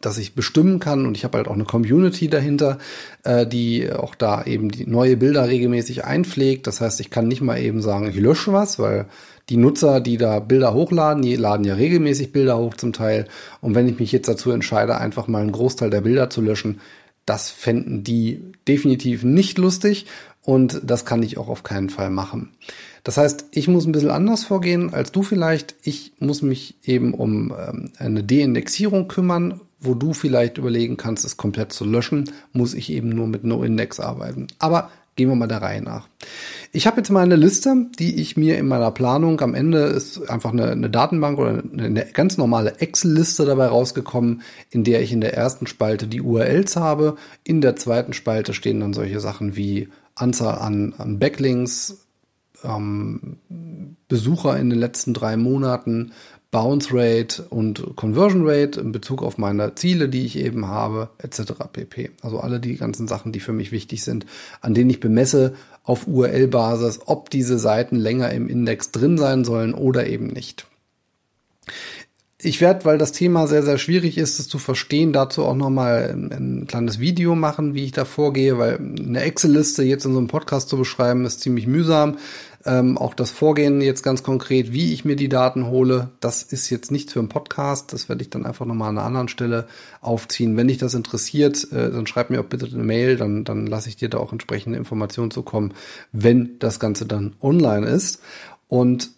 dass 0.00 0.18
ich 0.18 0.34
bestimmen 0.34 0.80
kann 0.80 1.06
und 1.06 1.16
ich 1.16 1.24
habe 1.24 1.38
halt 1.38 1.48
auch 1.48 1.54
eine 1.54 1.64
Community 1.64 2.28
dahinter, 2.28 2.78
äh, 3.24 3.46
die 3.46 3.92
auch 3.92 4.14
da 4.14 4.44
eben 4.44 4.70
die 4.70 4.86
neue 4.86 5.16
Bilder 5.16 5.48
regelmäßig 5.48 6.04
einpflegt. 6.04 6.66
Das 6.66 6.80
heißt, 6.80 7.00
ich 7.00 7.10
kann 7.10 7.28
nicht 7.28 7.40
mal 7.40 7.58
eben 7.58 7.82
sagen, 7.82 8.08
ich 8.08 8.16
lösche 8.16 8.52
was, 8.52 8.78
weil 8.78 9.06
die 9.48 9.56
Nutzer, 9.56 10.00
die 10.00 10.16
da 10.16 10.40
Bilder 10.40 10.74
hochladen, 10.74 11.22
die 11.22 11.36
laden 11.36 11.64
ja 11.64 11.74
regelmäßig 11.74 12.32
Bilder 12.32 12.58
hoch 12.58 12.74
zum 12.74 12.92
Teil. 12.92 13.26
Und 13.60 13.74
wenn 13.74 13.88
ich 13.88 13.98
mich 13.98 14.12
jetzt 14.12 14.28
dazu 14.28 14.50
entscheide, 14.50 14.98
einfach 14.98 15.28
mal 15.28 15.42
einen 15.42 15.52
Großteil 15.52 15.90
der 15.90 16.00
Bilder 16.00 16.30
zu 16.30 16.40
löschen, 16.40 16.80
das 17.26 17.50
fänden 17.50 18.04
die 18.04 18.42
definitiv 18.68 19.24
nicht 19.24 19.58
lustig 19.58 20.06
und 20.42 20.80
das 20.84 21.04
kann 21.04 21.22
ich 21.22 21.38
auch 21.38 21.48
auf 21.48 21.64
keinen 21.64 21.90
Fall 21.90 22.10
machen. 22.10 22.50
Das 23.02 23.18
heißt, 23.18 23.46
ich 23.50 23.68
muss 23.68 23.86
ein 23.86 23.92
bisschen 23.92 24.10
anders 24.10 24.44
vorgehen 24.44 24.92
als 24.92 25.12
du 25.12 25.22
vielleicht. 25.22 25.76
Ich 25.82 26.12
muss 26.18 26.42
mich 26.42 26.76
eben 26.84 27.14
um 27.14 27.52
ähm, 27.56 27.92
eine 27.98 28.24
Deindexierung 28.24 29.06
kümmern 29.06 29.60
wo 29.80 29.94
du 29.94 30.12
vielleicht 30.12 30.58
überlegen 30.58 30.96
kannst, 30.96 31.24
es 31.24 31.36
komplett 31.36 31.72
zu 31.72 31.84
löschen, 31.84 32.30
muss 32.52 32.74
ich 32.74 32.90
eben 32.90 33.10
nur 33.10 33.26
mit 33.26 33.44
NoIndex 33.44 34.00
arbeiten. 34.00 34.46
Aber 34.58 34.90
gehen 35.16 35.30
wir 35.30 35.34
mal 35.34 35.46
der 35.46 35.62
Reihe 35.62 35.82
nach. 35.82 36.08
Ich 36.72 36.86
habe 36.86 36.98
jetzt 36.98 37.10
mal 37.10 37.22
eine 37.22 37.36
Liste, 37.36 37.86
die 37.98 38.20
ich 38.20 38.36
mir 38.36 38.58
in 38.58 38.68
meiner 38.68 38.90
Planung 38.90 39.40
am 39.40 39.54
Ende 39.54 39.78
ist 39.78 40.28
einfach 40.28 40.52
eine, 40.52 40.70
eine 40.70 40.90
Datenbank 40.90 41.38
oder 41.38 41.62
eine 41.72 42.06
ganz 42.12 42.36
normale 42.36 42.80
Excel-Liste 42.80 43.46
dabei 43.46 43.66
rausgekommen, 43.66 44.42
in 44.70 44.84
der 44.84 45.00
ich 45.02 45.12
in 45.12 45.22
der 45.22 45.34
ersten 45.34 45.66
Spalte 45.66 46.06
die 46.06 46.20
URLs 46.20 46.76
habe. 46.76 47.16
In 47.44 47.62
der 47.62 47.76
zweiten 47.76 48.12
Spalte 48.12 48.52
stehen 48.52 48.80
dann 48.80 48.92
solche 48.92 49.20
Sachen 49.20 49.56
wie 49.56 49.88
Anzahl 50.14 50.58
an, 50.58 50.94
an 50.98 51.18
Backlinks, 51.18 52.06
ähm, 52.62 53.38
Besucher 54.08 54.58
in 54.58 54.70
den 54.70 54.78
letzten 54.78 55.14
drei 55.14 55.36
Monaten, 55.36 56.12
Bounce 56.56 56.88
Rate 56.90 57.42
und 57.50 57.96
Conversion 57.96 58.48
Rate 58.48 58.80
in 58.80 58.90
Bezug 58.90 59.22
auf 59.22 59.36
meine 59.36 59.74
Ziele, 59.74 60.08
die 60.08 60.24
ich 60.24 60.38
eben 60.38 60.68
habe, 60.68 61.10
etc. 61.18 61.52
pp. 61.70 62.12
Also 62.22 62.40
alle 62.40 62.60
die 62.60 62.78
ganzen 62.78 63.06
Sachen, 63.06 63.30
die 63.30 63.40
für 63.40 63.52
mich 63.52 63.72
wichtig 63.72 64.02
sind, 64.02 64.24
an 64.62 64.72
denen 64.72 64.88
ich 64.88 64.98
bemesse 64.98 65.52
auf 65.84 66.06
URL-Basis, 66.06 67.00
ob 67.04 67.28
diese 67.28 67.58
Seiten 67.58 67.96
länger 67.96 68.30
im 68.30 68.48
Index 68.48 68.90
drin 68.90 69.18
sein 69.18 69.44
sollen 69.44 69.74
oder 69.74 70.06
eben 70.06 70.28
nicht. 70.28 70.66
Ich 72.40 72.62
werde, 72.62 72.86
weil 72.86 72.96
das 72.96 73.12
Thema 73.12 73.46
sehr, 73.46 73.62
sehr 73.62 73.76
schwierig 73.76 74.16
ist, 74.16 74.38
es 74.38 74.48
zu 74.48 74.58
verstehen, 74.58 75.12
dazu 75.12 75.44
auch 75.44 75.54
nochmal 75.54 76.10
ein, 76.10 76.32
ein 76.32 76.66
kleines 76.66 76.98
Video 76.98 77.34
machen, 77.34 77.74
wie 77.74 77.84
ich 77.84 77.92
da 77.92 78.06
vorgehe, 78.06 78.56
weil 78.56 78.78
eine 78.78 79.20
Excel-Liste 79.20 79.82
jetzt 79.82 80.06
in 80.06 80.12
so 80.12 80.18
einem 80.18 80.28
Podcast 80.28 80.70
zu 80.70 80.78
beschreiben, 80.78 81.26
ist 81.26 81.40
ziemlich 81.40 81.66
mühsam. 81.66 82.16
Ähm, 82.66 82.98
auch 82.98 83.14
das 83.14 83.30
Vorgehen 83.30 83.80
jetzt 83.80 84.02
ganz 84.02 84.22
konkret, 84.22 84.72
wie 84.72 84.92
ich 84.92 85.04
mir 85.04 85.14
die 85.14 85.28
Daten 85.28 85.68
hole, 85.68 86.10
das 86.20 86.42
ist 86.42 86.68
jetzt 86.68 86.90
nicht 86.90 87.12
für 87.12 87.20
einen 87.20 87.28
Podcast. 87.28 87.92
Das 87.92 88.08
werde 88.08 88.22
ich 88.22 88.30
dann 88.30 88.44
einfach 88.44 88.66
nochmal 88.66 88.88
an 88.88 88.98
einer 88.98 89.06
anderen 89.06 89.28
Stelle 89.28 89.68
aufziehen. 90.00 90.56
Wenn 90.56 90.66
dich 90.68 90.78
das 90.78 90.94
interessiert, 90.94 91.70
äh, 91.72 91.90
dann 91.90 92.06
schreib 92.06 92.30
mir 92.30 92.40
auch 92.40 92.46
bitte 92.46 92.66
eine 92.66 92.82
Mail, 92.82 93.16
dann, 93.16 93.44
dann 93.44 93.66
lasse 93.66 93.88
ich 93.88 93.96
dir 93.96 94.08
da 94.08 94.18
auch 94.18 94.32
entsprechende 94.32 94.78
Informationen 94.78 95.30
zukommen, 95.30 95.74
wenn 96.10 96.58
das 96.58 96.80
Ganze 96.80 97.06
dann 97.06 97.34
online 97.40 97.86
ist. 97.86 98.20
Und 98.66 99.10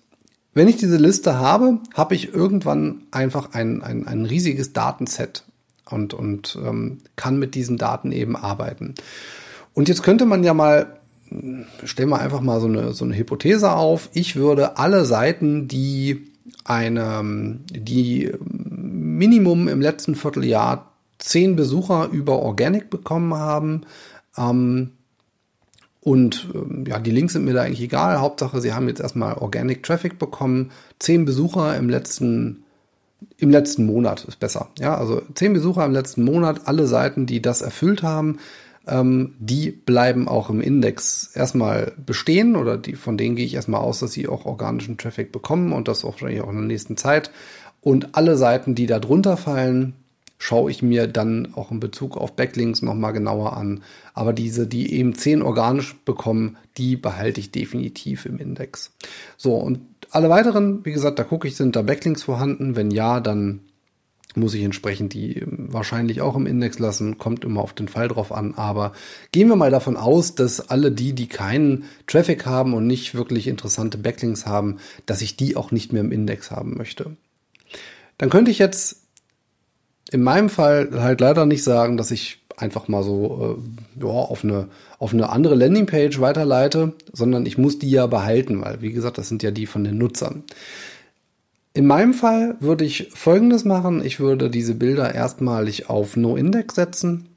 wenn 0.52 0.68
ich 0.68 0.76
diese 0.76 0.96
Liste 0.96 1.38
habe, 1.38 1.78
habe 1.94 2.14
ich 2.14 2.34
irgendwann 2.34 3.02
einfach 3.11 3.54
ein, 3.54 3.82
ein, 3.82 4.06
ein 4.06 4.26
riesiges 4.26 4.72
Datenset 4.74 5.44
und, 5.88 6.12
und 6.12 6.58
ähm, 6.62 6.98
kann 7.16 7.38
mit 7.38 7.54
diesen 7.54 7.78
Daten 7.78 8.12
eben 8.12 8.37
arbeiten. 8.37 8.94
Und 9.72 9.88
jetzt 9.88 10.02
könnte 10.02 10.26
man 10.26 10.44
ja 10.44 10.54
mal 10.54 10.97
stellen 11.84 12.08
wir 12.08 12.20
einfach 12.20 12.40
mal 12.40 12.60
so 12.60 12.66
eine, 12.66 12.92
so 12.92 13.04
eine 13.04 13.16
Hypothese 13.16 13.72
auf. 13.72 14.10
Ich 14.12 14.36
würde 14.36 14.78
alle 14.78 15.04
Seiten, 15.04 15.68
die 15.68 16.32
eine, 16.64 17.58
die 17.70 18.32
Minimum 18.40 19.68
im 19.68 19.80
letzten 19.80 20.14
Vierteljahr 20.14 20.92
zehn 21.18 21.56
Besucher 21.56 22.08
über 22.12 22.40
Organic 22.40 22.90
bekommen 22.90 23.34
haben, 23.34 23.82
Ähm, 24.38 24.92
und 26.00 26.48
ähm, 26.54 26.84
ja, 26.86 26.98
die 27.00 27.10
Links 27.10 27.34
sind 27.34 27.44
mir 27.44 27.54
da 27.54 27.62
eigentlich 27.62 27.82
egal. 27.82 28.20
Hauptsache, 28.20 28.60
sie 28.60 28.72
haben 28.72 28.88
jetzt 28.88 29.00
erstmal 29.00 29.34
Organic 29.34 29.82
Traffic 29.82 30.18
bekommen. 30.18 30.70
Zehn 30.98 31.24
Besucher 31.24 31.76
im 31.76 31.90
letzten, 31.90 32.64
im 33.36 33.50
letzten 33.50 33.84
Monat 33.84 34.24
ist 34.24 34.38
besser. 34.38 34.68
Ja, 34.78 34.96
also 34.96 35.22
zehn 35.34 35.52
Besucher 35.52 35.84
im 35.84 35.92
letzten 35.92 36.22
Monat, 36.24 36.62
alle 36.66 36.86
Seiten, 36.86 37.26
die 37.26 37.42
das 37.42 37.60
erfüllt 37.60 38.02
haben, 38.02 38.38
ähm, 38.88 39.35
die 39.38 39.70
bleiben 39.70 40.29
auch 40.29 40.51
im 40.51 40.61
Index 40.61 41.31
erstmal 41.35 41.92
bestehen 42.05 42.57
oder 42.57 42.77
die, 42.77 42.94
von 42.94 43.16
denen 43.16 43.37
gehe 43.37 43.46
ich 43.46 43.55
erstmal 43.55 43.81
aus, 43.81 44.01
dass 44.01 44.12
sie 44.12 44.29
auch 44.29 44.46
organischen 44.46 44.98
Traffic 44.98 45.33
bekommen 45.33 45.72
und 45.72 45.88
das 45.88 46.05
auch 46.05 46.16
auch 46.16 46.22
in 46.22 46.37
der 46.37 46.53
nächsten 46.53 46.96
Zeit. 46.96 47.31
Und 47.81 48.16
alle 48.16 48.37
Seiten, 48.37 48.74
die 48.74 48.87
da 48.87 48.98
drunter 48.98 49.37
fallen, 49.37 49.94
schaue 50.38 50.70
ich 50.70 50.83
mir 50.83 51.07
dann 51.09 51.55
auch 51.55 51.70
in 51.70 51.81
Bezug 51.81 52.16
auf 52.16 52.35
Backlinks 52.35 52.83
nochmal 52.83 53.12
genauer 53.12 53.57
an. 53.57 53.83
Aber 54.14 54.33
diese, 54.33 54.66
die 54.66 54.94
eben 54.94 55.14
10 55.14 55.42
organisch 55.42 55.96
bekommen, 56.05 56.57
die 56.77 56.96
behalte 56.96 57.40
ich 57.40 57.51
definitiv 57.51 58.24
im 58.24 58.38
Index. 58.38 58.92
So, 59.37 59.57
und 59.57 59.81
alle 60.11 60.31
weiteren, 60.31 60.85
wie 60.85 60.92
gesagt, 60.92 61.18
da 61.18 61.24
gucke 61.24 61.48
ich, 61.48 61.57
sind 61.57 61.77
da 61.77 61.83
Backlinks 61.83 62.22
vorhanden? 62.22 62.77
Wenn 62.77 62.90
ja, 62.90 63.20
dann 63.20 63.61
muss 64.38 64.55
ich 64.55 64.62
entsprechend 64.62 65.14
die 65.14 65.42
wahrscheinlich 65.46 66.20
auch 66.20 66.37
im 66.37 66.46
Index 66.46 66.79
lassen, 66.79 67.18
kommt 67.18 67.44
immer 67.44 67.61
auf 67.61 67.72
den 67.72 67.88
Fall 67.88 68.09
drauf 68.09 68.33
an, 68.33 68.55
aber 68.55 68.92
gehen 69.33 69.48
wir 69.48 69.57
mal 69.57 69.70
davon 69.70 69.96
aus, 69.96 70.35
dass 70.35 70.70
alle 70.70 70.92
die, 70.92 71.12
die 71.12 71.29
keinen 71.29 71.85
Traffic 72.07 72.46
haben 72.46 72.74
und 72.74 72.87
nicht 72.87 73.14
wirklich 73.14 73.46
interessante 73.46 73.98
Backlinks 73.98 74.46
haben, 74.46 74.79
dass 75.07 75.22
ich 75.22 75.37
die 75.37 75.57
auch 75.57 75.70
nicht 75.70 75.92
mehr 75.92 76.03
im 76.03 76.12
Index 76.12 76.51
haben 76.51 76.77
möchte. 76.77 77.16
Dann 78.16 78.31
könnte 78.31 78.51
ich 78.51 78.59
jetzt 78.59 79.03
in 80.11 80.22
meinem 80.22 80.48
Fall 80.48 80.90
halt 80.92 81.20
leider 81.20 81.46
nicht 81.46 81.62
sagen, 81.62 81.96
dass 81.96 82.11
ich 82.11 82.40
einfach 82.57 82.88
mal 82.88 83.03
so 83.03 83.59
äh, 83.59 84.05
ja, 84.05 84.11
auf, 84.11 84.44
eine, 84.44 84.68
auf 84.98 85.12
eine 85.12 85.31
andere 85.31 85.55
Landingpage 85.55 86.20
weiterleite, 86.20 86.94
sondern 87.12 87.46
ich 87.46 87.59
muss 87.59 87.79
die 87.79 87.90
ja 87.90 88.07
behalten, 88.07 88.61
weil 88.62 88.81
wie 88.83 88.92
gesagt, 88.92 89.18
das 89.18 89.29
sind 89.29 89.42
ja 89.42 89.51
die 89.51 89.66
von 89.66 89.85
den 89.85 89.98
Nutzern. 89.98 90.44
In 91.78 91.86
meinem 91.86 92.12
Fall 92.12 92.56
würde 92.58 92.84
ich 92.84 93.08
folgendes 93.14 93.64
machen. 93.64 94.04
Ich 94.04 94.18
würde 94.18 94.50
diese 94.50 94.74
Bilder 94.74 95.14
erstmalig 95.14 95.88
auf 95.88 96.16
No-Index 96.16 96.74
setzen 96.74 97.28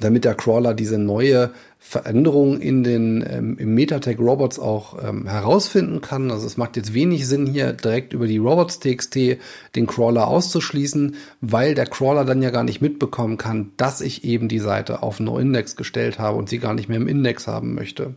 damit 0.00 0.24
der 0.24 0.34
Crawler 0.34 0.74
diese 0.74 0.98
neue 0.98 1.50
Veränderung 1.80 2.60
in 2.60 2.84
den 2.84 3.24
ähm, 3.28 3.56
im 3.58 3.74
Metatag 3.74 4.18
Robots 4.18 4.58
auch 4.58 4.96
ähm, 5.02 5.26
herausfinden 5.26 6.00
kann. 6.00 6.30
Also 6.30 6.46
es 6.46 6.56
macht 6.56 6.76
jetzt 6.76 6.94
wenig 6.94 7.26
Sinn, 7.26 7.46
hier 7.46 7.72
direkt 7.72 8.12
über 8.12 8.26
die 8.26 8.38
Robots.txt 8.38 9.38
den 9.74 9.86
Crawler 9.86 10.28
auszuschließen, 10.28 11.16
weil 11.40 11.74
der 11.74 11.86
Crawler 11.86 12.24
dann 12.24 12.42
ja 12.42 12.50
gar 12.50 12.64
nicht 12.64 12.80
mitbekommen 12.80 13.38
kann, 13.38 13.72
dass 13.76 14.00
ich 14.00 14.24
eben 14.24 14.48
die 14.48 14.60
Seite 14.60 15.02
auf 15.02 15.18
No-Index 15.18 15.74
gestellt 15.74 16.18
habe 16.18 16.38
und 16.38 16.48
sie 16.48 16.58
gar 16.58 16.74
nicht 16.74 16.88
mehr 16.88 16.98
im 16.98 17.08
Index 17.08 17.48
haben 17.48 17.74
möchte. 17.74 18.14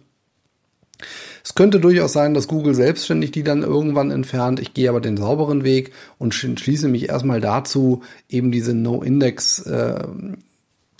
Es 1.43 1.55
könnte 1.55 1.79
durchaus 1.79 2.13
sein, 2.13 2.33
dass 2.33 2.47
Google 2.47 2.75
selbstständig 2.75 3.31
die 3.31 3.43
dann 3.43 3.63
irgendwann 3.63 4.11
entfernt. 4.11 4.59
Ich 4.59 4.73
gehe 4.73 4.89
aber 4.89 5.01
den 5.01 5.17
sauberen 5.17 5.63
Weg 5.63 5.91
und 6.17 6.33
schließe 6.33 6.87
mich 6.87 7.09
erstmal 7.09 7.41
dazu, 7.41 8.01
eben 8.29 8.51
diese 8.51 8.73
No-Index 8.73 9.59
äh, 9.63 10.03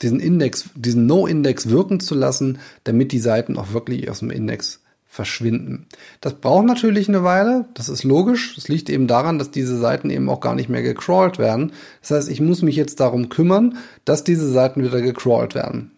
diesen 0.02 0.20
Index, 0.20 0.70
diesen 0.76 1.06
No-Index 1.06 1.70
wirken 1.70 2.00
zu 2.00 2.16
lassen, 2.16 2.60
damit 2.84 3.12
die 3.12 3.20
Seiten 3.20 3.58
auch 3.58 3.74
wirklich 3.74 4.10
aus 4.10 4.20
dem 4.20 4.32
Index 4.32 4.80
verschwinden. 5.08 5.88
Das 6.22 6.36
braucht 6.36 6.66
natürlich 6.66 7.10
eine 7.10 7.24
Weile, 7.24 7.66
das 7.74 7.90
ist 7.90 8.04
logisch. 8.04 8.56
Das 8.56 8.70
liegt 8.70 8.90
eben 8.90 9.08
daran, 9.08 9.40
dass 9.40 9.52
diese 9.52 9.78
Seiten 9.78 10.10
eben 10.10 10.30
auch 10.30 10.40
gar 10.40 10.56
nicht 10.56 10.70
mehr 10.70 10.82
gecrawlt 10.82 11.38
werden. 11.38 11.74
Das 12.02 12.12
heißt, 12.12 12.30
ich 12.30 12.40
muss 12.40 12.62
mich 12.62 12.78
jetzt 12.78 13.02
darum 13.02 13.28
kümmern, 13.28 13.78
dass 14.06 14.24
diese 14.24 14.50
Seiten 14.50 14.84
wieder 14.84 15.02
gecrawlt 15.02 15.54
werden. 15.54 15.92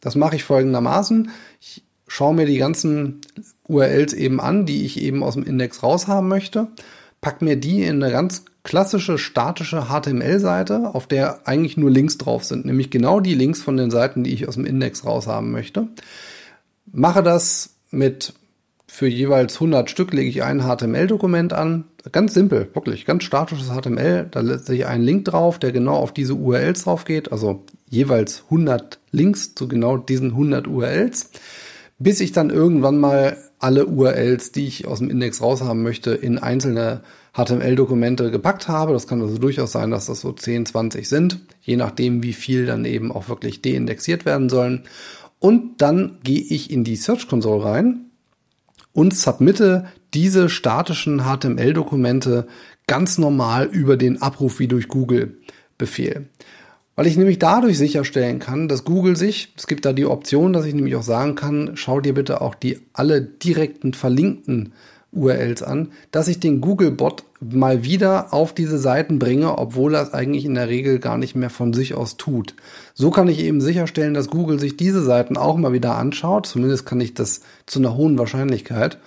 Das 0.00 0.14
mache 0.14 0.36
ich 0.36 0.44
folgendermaßen. 0.44 1.30
Schaue 2.14 2.32
mir 2.32 2.46
die 2.46 2.58
ganzen 2.58 3.22
URLs 3.66 4.12
eben 4.12 4.40
an, 4.40 4.66
die 4.66 4.84
ich 4.84 5.02
eben 5.02 5.24
aus 5.24 5.34
dem 5.34 5.42
Index 5.42 5.82
raushaben 5.82 6.28
möchte, 6.28 6.68
pack 7.20 7.42
mir 7.42 7.56
die 7.56 7.82
in 7.82 8.00
eine 8.00 8.12
ganz 8.12 8.44
klassische 8.62 9.18
statische 9.18 9.86
HTML-Seite, 9.88 10.94
auf 10.94 11.08
der 11.08 11.48
eigentlich 11.48 11.76
nur 11.76 11.90
Links 11.90 12.16
drauf 12.16 12.44
sind, 12.44 12.66
nämlich 12.66 12.90
genau 12.90 13.18
die 13.18 13.34
Links 13.34 13.62
von 13.62 13.76
den 13.76 13.90
Seiten, 13.90 14.22
die 14.22 14.32
ich 14.32 14.46
aus 14.46 14.54
dem 14.54 14.64
Index 14.64 15.04
raushaben 15.04 15.50
möchte. 15.50 15.88
Mache 16.92 17.24
das 17.24 17.74
mit 17.90 18.34
für 18.86 19.08
jeweils 19.08 19.54
100 19.54 19.90
Stück 19.90 20.12
lege 20.12 20.30
ich 20.30 20.44
ein 20.44 20.62
HTML-Dokument 20.62 21.52
an. 21.52 21.82
Ganz 22.12 22.32
simpel, 22.32 22.68
wirklich, 22.74 23.06
ganz 23.06 23.24
statisches 23.24 23.70
HTML. 23.70 24.28
Da 24.30 24.44
setze 24.44 24.72
ich 24.72 24.86
einen 24.86 25.02
Link 25.02 25.24
drauf, 25.24 25.58
der 25.58 25.72
genau 25.72 25.96
auf 25.96 26.14
diese 26.14 26.34
URLs 26.34 26.84
drauf 26.84 27.06
geht. 27.06 27.32
Also 27.32 27.64
jeweils 27.90 28.44
100 28.44 29.00
Links 29.10 29.56
zu 29.56 29.66
genau 29.66 29.96
diesen 29.96 30.30
100 30.30 30.68
URLs. 30.68 31.30
Bis 31.98 32.20
ich 32.20 32.32
dann 32.32 32.50
irgendwann 32.50 32.98
mal 32.98 33.36
alle 33.58 33.86
URLs, 33.86 34.52
die 34.52 34.66
ich 34.66 34.86
aus 34.86 34.98
dem 34.98 35.10
Index 35.10 35.40
raushaben 35.40 35.82
möchte, 35.82 36.12
in 36.12 36.38
einzelne 36.38 37.02
HTML-Dokumente 37.34 38.30
gepackt 38.30 38.68
habe. 38.68 38.92
Das 38.92 39.06
kann 39.06 39.22
also 39.22 39.38
durchaus 39.38 39.72
sein, 39.72 39.90
dass 39.90 40.06
das 40.06 40.20
so 40.20 40.32
10, 40.32 40.66
20 40.66 41.08
sind, 41.08 41.40
je 41.62 41.76
nachdem, 41.76 42.22
wie 42.22 42.32
viel 42.32 42.66
dann 42.66 42.84
eben 42.84 43.10
auch 43.10 43.28
wirklich 43.28 43.62
deindexiert 43.62 44.24
werden 44.24 44.48
sollen. 44.48 44.84
Und 45.38 45.82
dann 45.82 46.18
gehe 46.22 46.40
ich 46.40 46.70
in 46.70 46.84
die 46.84 46.96
Search 46.96 47.28
Console 47.28 47.64
rein 47.64 48.06
und 48.92 49.16
submitte 49.16 49.86
diese 50.14 50.48
statischen 50.48 51.22
HTML-Dokumente 51.22 52.46
ganz 52.86 53.18
normal 53.18 53.66
über 53.66 53.96
den 53.96 54.22
Abruf 54.22 54.58
wie 54.58 54.68
durch 54.68 54.88
Google 54.88 55.38
Befehl. 55.76 56.28
Weil 56.96 57.06
ich 57.06 57.16
nämlich 57.16 57.40
dadurch 57.40 57.76
sicherstellen 57.76 58.38
kann, 58.38 58.68
dass 58.68 58.84
Google 58.84 59.16
sich, 59.16 59.52
es 59.56 59.66
gibt 59.66 59.84
da 59.84 59.92
die 59.92 60.06
Option, 60.06 60.52
dass 60.52 60.64
ich 60.64 60.74
nämlich 60.74 60.94
auch 60.94 61.02
sagen 61.02 61.34
kann, 61.34 61.72
schau 61.74 62.00
dir 62.00 62.14
bitte 62.14 62.40
auch 62.40 62.54
die 62.54 62.80
alle 62.92 63.20
direkten 63.20 63.94
verlinkten 63.94 64.72
URLs 65.14 65.62
an, 65.62 65.90
dass 66.10 66.28
ich 66.28 66.40
den 66.40 66.60
Google-Bot 66.60 67.24
mal 67.40 67.84
wieder 67.84 68.32
auf 68.32 68.52
diese 68.52 68.78
Seiten 68.78 69.18
bringe, 69.18 69.58
obwohl 69.58 69.94
er 69.94 70.02
es 70.02 70.14
eigentlich 70.14 70.44
in 70.44 70.54
der 70.54 70.68
Regel 70.68 70.98
gar 70.98 71.18
nicht 71.18 71.34
mehr 71.34 71.50
von 71.50 71.72
sich 71.72 71.94
aus 71.94 72.16
tut. 72.16 72.54
So 72.94 73.10
kann 73.10 73.28
ich 73.28 73.40
eben 73.40 73.60
sicherstellen, 73.60 74.14
dass 74.14 74.28
Google 74.28 74.58
sich 74.58 74.76
diese 74.76 75.02
Seiten 75.02 75.36
auch 75.36 75.56
mal 75.56 75.72
wieder 75.72 75.96
anschaut, 75.96 76.46
zumindest 76.46 76.86
kann 76.86 77.00
ich 77.00 77.14
das 77.14 77.40
zu 77.66 77.78
einer 77.78 77.96
hohen 77.96 78.18
Wahrscheinlichkeit 78.18 78.98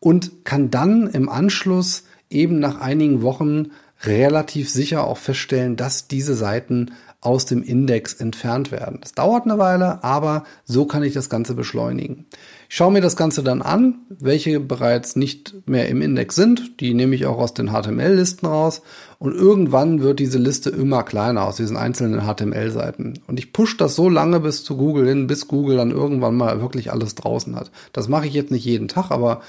und 0.00 0.44
kann 0.44 0.70
dann 0.70 1.06
im 1.08 1.28
Anschluss 1.28 2.04
eben 2.30 2.58
nach 2.58 2.80
einigen 2.80 3.22
Wochen 3.22 3.70
relativ 4.04 4.68
sicher 4.70 5.06
auch 5.06 5.18
feststellen, 5.18 5.76
dass 5.76 6.08
diese 6.08 6.34
Seiten 6.34 6.92
aus 7.22 7.46
dem 7.46 7.62
Index 7.62 8.14
entfernt 8.14 8.72
werden. 8.72 8.98
Das 9.00 9.12
dauert 9.12 9.44
eine 9.44 9.56
Weile, 9.56 10.02
aber 10.02 10.42
so 10.64 10.86
kann 10.86 11.04
ich 11.04 11.14
das 11.14 11.30
Ganze 11.30 11.54
beschleunigen. 11.54 12.26
Ich 12.68 12.76
schaue 12.76 12.90
mir 12.90 13.00
das 13.00 13.16
Ganze 13.16 13.44
dann 13.44 13.62
an, 13.62 14.00
welche 14.08 14.58
bereits 14.58 15.14
nicht 15.14 15.54
mehr 15.64 15.88
im 15.88 16.02
Index 16.02 16.34
sind. 16.34 16.80
Die 16.80 16.94
nehme 16.94 17.14
ich 17.14 17.26
auch 17.26 17.38
aus 17.38 17.54
den 17.54 17.68
HTML-Listen 17.68 18.46
raus. 18.46 18.82
Und 19.20 19.36
irgendwann 19.36 20.02
wird 20.02 20.18
diese 20.18 20.38
Liste 20.38 20.70
immer 20.70 21.04
kleiner 21.04 21.44
aus 21.46 21.56
diesen 21.56 21.76
einzelnen 21.76 22.22
HTML-Seiten. 22.22 23.20
Und 23.28 23.38
ich 23.38 23.52
pushe 23.52 23.76
das 23.76 23.94
so 23.94 24.08
lange 24.08 24.40
bis 24.40 24.64
zu 24.64 24.76
Google 24.76 25.06
hin, 25.06 25.28
bis 25.28 25.46
Google 25.46 25.76
dann 25.76 25.92
irgendwann 25.92 26.34
mal 26.34 26.60
wirklich 26.60 26.90
alles 26.90 27.14
draußen 27.14 27.54
hat. 27.54 27.70
Das 27.92 28.08
mache 28.08 28.26
ich 28.26 28.34
jetzt 28.34 28.50
nicht 28.50 28.64
jeden 28.64 28.88
Tag, 28.88 29.12
aber 29.12 29.42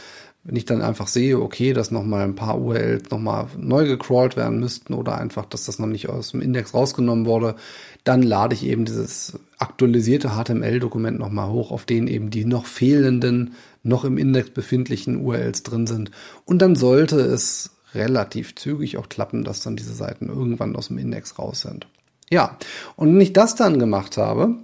wenn 0.44 0.58
ich 0.58 0.66
dann 0.66 0.82
einfach 0.82 1.08
sehe, 1.08 1.40
okay, 1.40 1.72
dass 1.72 1.92
nochmal 1.92 2.24
ein 2.24 2.36
paar 2.36 2.60
URLs 2.60 3.10
nochmal 3.10 3.48
neu 3.58 3.88
gecrawlt 3.88 4.36
werden 4.36 4.60
müssten 4.60 4.94
oder 4.94 5.18
einfach, 5.18 5.46
dass 5.46 5.66
das 5.66 5.80
noch 5.80 5.88
nicht 5.88 6.10
aus 6.10 6.32
dem 6.32 6.42
Index 6.42 6.74
rausgenommen 6.74 7.26
wurde, 7.26 7.56
dann 8.04 8.22
lade 8.22 8.54
ich 8.54 8.66
eben 8.66 8.84
dieses 8.84 9.40
aktualisierte 9.58 10.32
HTML-Dokument 10.32 11.18
nochmal 11.18 11.50
hoch, 11.50 11.72
auf 11.72 11.86
denen 11.86 12.08
eben 12.08 12.30
die 12.30 12.44
noch 12.44 12.66
fehlenden, 12.66 13.54
noch 13.84 14.04
im 14.04 14.18
Index 14.18 14.50
befindlichen 14.50 15.26
URLs 15.26 15.64
drin 15.64 15.88
sind. 15.88 16.12
Und 16.44 16.62
dann 16.62 16.76
sollte 16.76 17.20
es 17.20 17.72
relativ 17.96 18.56
zügig 18.56 18.98
auch 18.98 19.08
klappen, 19.08 19.46
dass 19.46 19.62
dann 19.62 19.78
diese 19.78 19.94
Seiten 19.94 20.28
irgendwann 20.28 20.76
aus 20.76 20.90
dem 20.90 20.98
Index 20.98 21.40
raus 21.40 21.62
sind. 21.62 21.88
Ja, 22.30 22.58
und 22.98 23.14
wenn 23.14 23.22
ich 23.22 23.32
das 23.32 23.56
dann 23.56 23.80
gemacht 23.80 24.18
habe, 24.18 24.56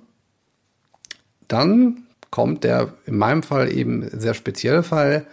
dann 1.48 2.04
kommt 2.32 2.63
der 2.63 2.94
in 3.06 3.18
meinem 3.18 3.44
Fall 3.44 3.72
eben 3.72 4.08
sehr 4.12 4.34
spezielle 4.34 4.84
Fall, 4.84 5.26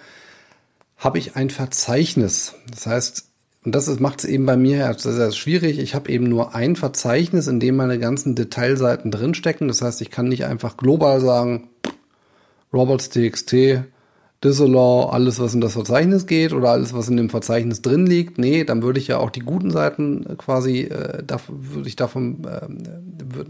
habe 0.96 1.18
ich 1.18 1.36
ein 1.36 1.50
Verzeichnis. 1.50 2.54
Das 2.70 2.86
heißt, 2.86 3.26
und 3.66 3.74
das 3.74 3.98
macht 3.98 4.20
es 4.20 4.24
eben 4.26 4.46
bei 4.46 4.56
mir 4.56 4.94
sehr, 4.96 5.12
sehr 5.12 5.32
schwierig. 5.32 5.80
Ich 5.80 5.96
habe 5.96 6.10
eben 6.10 6.28
nur 6.28 6.54
ein 6.54 6.76
Verzeichnis, 6.76 7.48
in 7.48 7.58
dem 7.58 7.74
meine 7.74 7.98
ganzen 7.98 8.36
Detailseiten 8.36 9.10
drinstecken. 9.10 9.66
Das 9.66 9.82
heißt, 9.82 10.00
ich 10.02 10.10
kann 10.12 10.28
nicht 10.28 10.44
einfach 10.44 10.76
global 10.76 11.20
sagen, 11.20 11.68
robots.txt, 12.72 13.82
disallow, 14.44 15.06
alles, 15.06 15.40
was 15.40 15.52
in 15.52 15.60
das 15.60 15.72
Verzeichnis 15.72 16.26
geht 16.26 16.52
oder 16.52 16.70
alles, 16.70 16.94
was 16.94 17.08
in 17.08 17.16
dem 17.16 17.28
Verzeichnis 17.28 17.82
drin 17.82 18.06
liegt. 18.06 18.38
Nee, 18.38 18.62
dann 18.62 18.84
würde 18.84 19.00
ich 19.00 19.08
ja 19.08 19.18
auch 19.18 19.30
die 19.30 19.40
guten 19.40 19.72
Seiten 19.72 20.38
quasi, 20.38 20.82
äh, 20.82 21.24
da, 21.26 21.40
würde 21.48 21.88
ich 21.88 21.96
davon, 21.96 22.44
äh, 22.44 22.68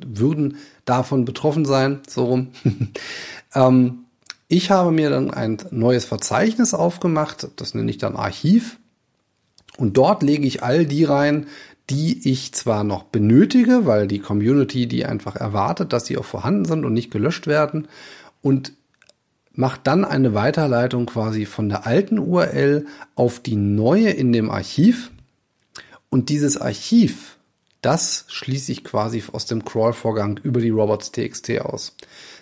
würden 0.06 0.56
davon 0.86 1.26
betroffen 1.26 1.66
sein, 1.66 2.00
so 2.08 2.24
rum. 2.24 2.48
ähm, 3.54 4.05
ich 4.48 4.70
habe 4.70 4.92
mir 4.92 5.10
dann 5.10 5.30
ein 5.32 5.58
neues 5.70 6.04
Verzeichnis 6.04 6.74
aufgemacht, 6.74 7.48
das 7.56 7.74
nenne 7.74 7.90
ich 7.90 7.98
dann 7.98 8.16
Archiv. 8.16 8.78
Und 9.76 9.96
dort 9.96 10.22
lege 10.22 10.46
ich 10.46 10.62
all 10.62 10.86
die 10.86 11.04
rein, 11.04 11.46
die 11.90 12.28
ich 12.28 12.52
zwar 12.52 12.84
noch 12.84 13.04
benötige, 13.04 13.86
weil 13.86 14.08
die 14.08 14.18
Community 14.18 14.86
die 14.86 15.04
einfach 15.04 15.36
erwartet, 15.36 15.92
dass 15.92 16.06
sie 16.06 16.16
auch 16.16 16.24
vorhanden 16.24 16.64
sind 16.64 16.84
und 16.84 16.92
nicht 16.92 17.10
gelöscht 17.10 17.46
werden 17.46 17.88
und 18.42 18.72
macht 19.52 19.86
dann 19.86 20.04
eine 20.04 20.34
Weiterleitung 20.34 21.06
quasi 21.06 21.46
von 21.46 21.68
der 21.68 21.86
alten 21.86 22.18
URL 22.18 22.86
auf 23.14 23.40
die 23.40 23.56
neue 23.56 24.10
in 24.10 24.32
dem 24.32 24.50
Archiv 24.50 25.10
und 26.10 26.28
dieses 26.28 26.56
Archiv, 26.56 27.36
das 27.82 28.24
schließe 28.28 28.72
ich 28.72 28.84
quasi 28.84 29.22
aus 29.32 29.46
dem 29.46 29.64
Crawl-Vorgang 29.64 30.38
über 30.42 30.60
die 30.60 30.70
robots.txt 30.70 31.60
aus. 31.60 31.96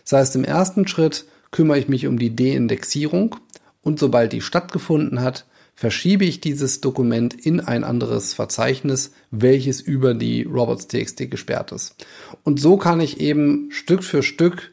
Das 0.04 0.12
heißt, 0.12 0.36
im 0.36 0.44
ersten 0.44 0.86
Schritt 0.86 1.26
kümmere 1.54 1.78
ich 1.78 1.86
mich 1.86 2.08
um 2.08 2.18
die 2.18 2.34
Deindexierung 2.34 3.36
und 3.80 4.00
sobald 4.00 4.32
die 4.32 4.40
stattgefunden 4.40 5.20
hat, 5.20 5.46
verschiebe 5.76 6.24
ich 6.24 6.40
dieses 6.40 6.80
Dokument 6.80 7.32
in 7.32 7.60
ein 7.60 7.84
anderes 7.84 8.34
Verzeichnis, 8.34 9.12
welches 9.30 9.80
über 9.80 10.14
die 10.14 10.42
robots.txt 10.42 11.30
gesperrt 11.30 11.70
ist. 11.70 11.94
Und 12.42 12.58
so 12.58 12.76
kann 12.76 13.00
ich 13.00 13.20
eben 13.20 13.68
Stück 13.70 14.02
für 14.02 14.24
Stück 14.24 14.72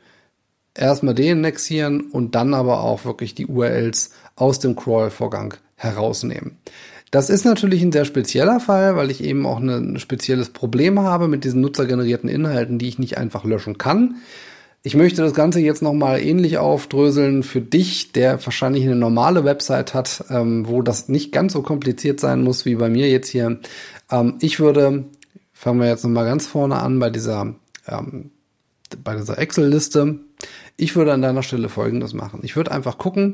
erstmal 0.74 1.14
deindexieren 1.14 2.02
und 2.02 2.34
dann 2.34 2.56
aber 2.56 2.82
auch 2.82 3.06
wirklich 3.06 3.36
die 3.36 3.46
URLs 3.46 4.10
aus 4.36 4.58
dem 4.58 4.76
Crawl-Vorgang 4.76 5.54
herausnehmen. 5.76 6.58
Das 7.12 7.30
ist 7.30 7.46
natürlich 7.46 7.84
ein 7.84 7.92
sehr 7.92 8.06
spezieller 8.06 8.60
Fall, 8.60 8.96
weil 8.96 9.12
ich 9.12 9.24
eben 9.24 9.46
auch 9.46 9.60
ein 9.60 10.00
spezielles 10.00 10.50
Problem 10.50 11.00
habe 11.00 11.28
mit 11.28 11.44
diesen 11.44 11.62
nutzergenerierten 11.62 12.28
Inhalten, 12.28 12.80
die 12.80 12.88
ich 12.88 12.98
nicht 12.98 13.20
einfach 13.20 13.44
löschen 13.44 13.78
kann. 13.78 14.16
Ich 14.84 14.96
möchte 14.96 15.22
das 15.22 15.36
Ganze 15.36 15.60
jetzt 15.60 15.84
nochmal 15.84 16.22
ähnlich 16.22 16.58
aufdröseln 16.58 17.44
für 17.44 17.62
dich, 17.62 18.14
der 18.14 18.44
wahrscheinlich 18.44 18.84
eine 18.84 18.96
normale 18.96 19.44
Website 19.44 19.94
hat, 19.94 20.26
ähm, 20.32 20.68
wo 20.68 20.82
das 20.82 21.08
nicht 21.08 21.32
ganz 21.32 21.54
so 21.54 21.62
kompliziert 21.62 22.20
sein 22.20 22.44
muss 22.44 22.66
wie 22.66 22.76
bei 22.76 22.90
mir 22.90 23.08
jetzt 23.08 23.30
hier. 23.30 23.60
Ähm, 24.10 24.38
ich 24.42 24.60
würde, 24.60 25.06
fangen 25.54 25.80
wir 25.80 25.88
jetzt 25.88 26.04
nochmal 26.04 26.26
ganz 26.26 26.48
vorne 26.48 26.78
an 26.78 26.98
bei 26.98 27.12
dieser, 27.12 27.54
ähm, 27.88 28.32
dieser 28.92 29.38
Excel-Liste. 29.38 30.20
Ich 30.78 30.96
würde 30.96 31.14
an 31.14 31.22
deiner 31.22 31.44
Stelle 31.44 31.70
Folgendes 31.70 32.14
machen. 32.14 32.40
Ich 32.42 32.56
würde 32.56 32.72
einfach 32.72 32.98
gucken, 32.98 33.34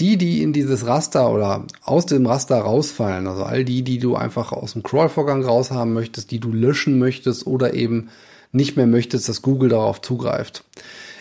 die, 0.00 0.16
die 0.16 0.42
in 0.42 0.52
dieses 0.52 0.88
Raster 0.88 1.30
oder 1.30 1.66
aus 1.84 2.06
dem 2.06 2.26
Raster 2.26 2.58
rausfallen, 2.58 3.28
also 3.28 3.44
all 3.44 3.64
die, 3.64 3.82
die 3.82 3.98
du 3.98 4.16
einfach 4.16 4.50
aus 4.50 4.72
dem 4.72 4.82
Crawl-Vorgang 4.82 5.44
raushaben 5.44 5.92
möchtest, 5.92 6.32
die 6.32 6.40
du 6.40 6.50
löschen 6.50 6.98
möchtest 6.98 7.46
oder 7.46 7.74
eben 7.74 8.08
nicht 8.54 8.76
mehr 8.76 8.86
möchtest, 8.86 9.28
dass 9.28 9.42
Google 9.42 9.68
darauf 9.68 10.00
zugreift. 10.00 10.64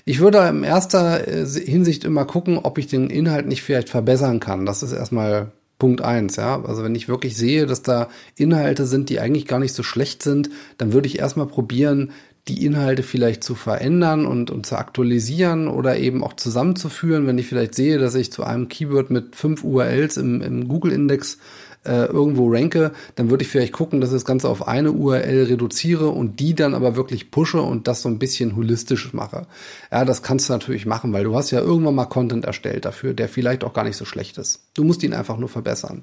Ich 0.06 0.19
würde 0.19 0.48
in 0.50 0.63
erster 0.63 1.28
äh, 1.28 1.46
Hinsicht 1.46 2.04
immer 2.04 2.26
gucken, 2.26 2.58
ob 2.58 2.78
ich 2.78 2.88
den 2.88 3.10
Inhalt 3.10 3.48
nicht 3.48 3.63
vielleicht 3.63 3.89
verbessern 3.89 4.39
kann. 4.39 4.65
Das 4.65 4.84
ist 4.84 4.91
erstmal 4.91 5.52
Punkt 5.80 6.02
eins, 6.02 6.36
ja. 6.36 6.63
Also 6.63 6.84
wenn 6.84 6.96
ich 6.96 7.10
wirklich 7.10 7.36
sehe, 7.36 7.65
dass 7.65 7.82
da 7.82 8.10
Inhalte 8.38 8.86
sind, 8.86 9.10
die 9.10 9.19
eigentlich 9.19 9.48
gar 9.48 9.60
nicht 9.60 9.74
so 9.74 9.84
schlecht 9.84 10.24
sind, 10.24 10.50
dann 10.78 10.93
würde 10.93 11.08
ich 11.08 11.19
erstmal 11.19 11.48
probieren, 11.48 12.12
die 12.48 12.65
Inhalte 12.65 13.04
vielleicht 13.04 13.43
zu 13.43 13.56
verändern 13.56 14.26
und, 14.26 14.52
und 14.52 14.65
zu 14.65 14.76
aktualisieren 14.76 15.67
oder 15.69 15.98
eben 15.98 16.24
auch 16.24 16.34
zusammenzuführen, 16.34 17.26
wenn 17.26 17.38
ich 17.38 17.48
vielleicht 17.48 17.74
sehe, 17.74 17.98
dass 17.98 18.15
ich 18.15 18.34
zu 18.34 18.43
einem 18.43 18.67
Keyword 18.67 19.10
mit 19.12 19.36
fünf 19.36 19.63
URLs 19.63 20.17
im, 20.17 20.41
im 20.41 20.67
Google-Index 20.67 21.38
äh, 21.86 22.06
irgendwo 22.06 22.50
ranke, 22.50 22.91
dann 23.15 23.30
würde 23.30 23.43
ich 23.43 23.50
vielleicht 23.50 23.74
gucken, 23.74 24.02
dass 24.02 24.10
ich 24.10 24.15
das 24.15 24.26
Ganze 24.26 24.50
auf 24.50 24.67
eine 24.67 24.91
URL 24.91 25.43
reduziere 25.43 26.10
und 26.10 26.39
die 26.39 26.54
dann 26.56 26.74
aber 26.74 26.96
wirklich 26.96 27.32
pushe 27.32 27.62
und 27.62 27.88
das 27.88 28.02
so 28.02 28.10
ein 28.10 28.19
bisschen 28.19 28.56
holistisch 28.56 29.13
mache. 29.13 29.48
Ja, 29.91 30.06
das 30.06 30.24
kannst 30.24 30.50
du 30.50 30.54
natürlich 30.54 30.86
machen, 30.86 31.13
weil 31.13 31.24
du 31.24 31.36
hast 31.36 31.52
ja 31.52 31.60
irgendwann 31.60 31.96
mal 31.96 32.06
Content 32.06 32.46
erstellt 32.46 32.86
dafür, 32.86 33.13
der 33.13 33.30
vielleicht 33.30 33.63
auch 33.63 33.74
gar 33.74 33.84
nicht 33.84 33.98
so 33.98 34.06
schlecht 34.06 34.38
ist. 34.38 34.62
Du 34.74 34.84
musst 34.84 35.04
ihn 35.04 35.13
einfach 35.13 35.38
nur 35.38 35.50
verbessern. 35.50 36.02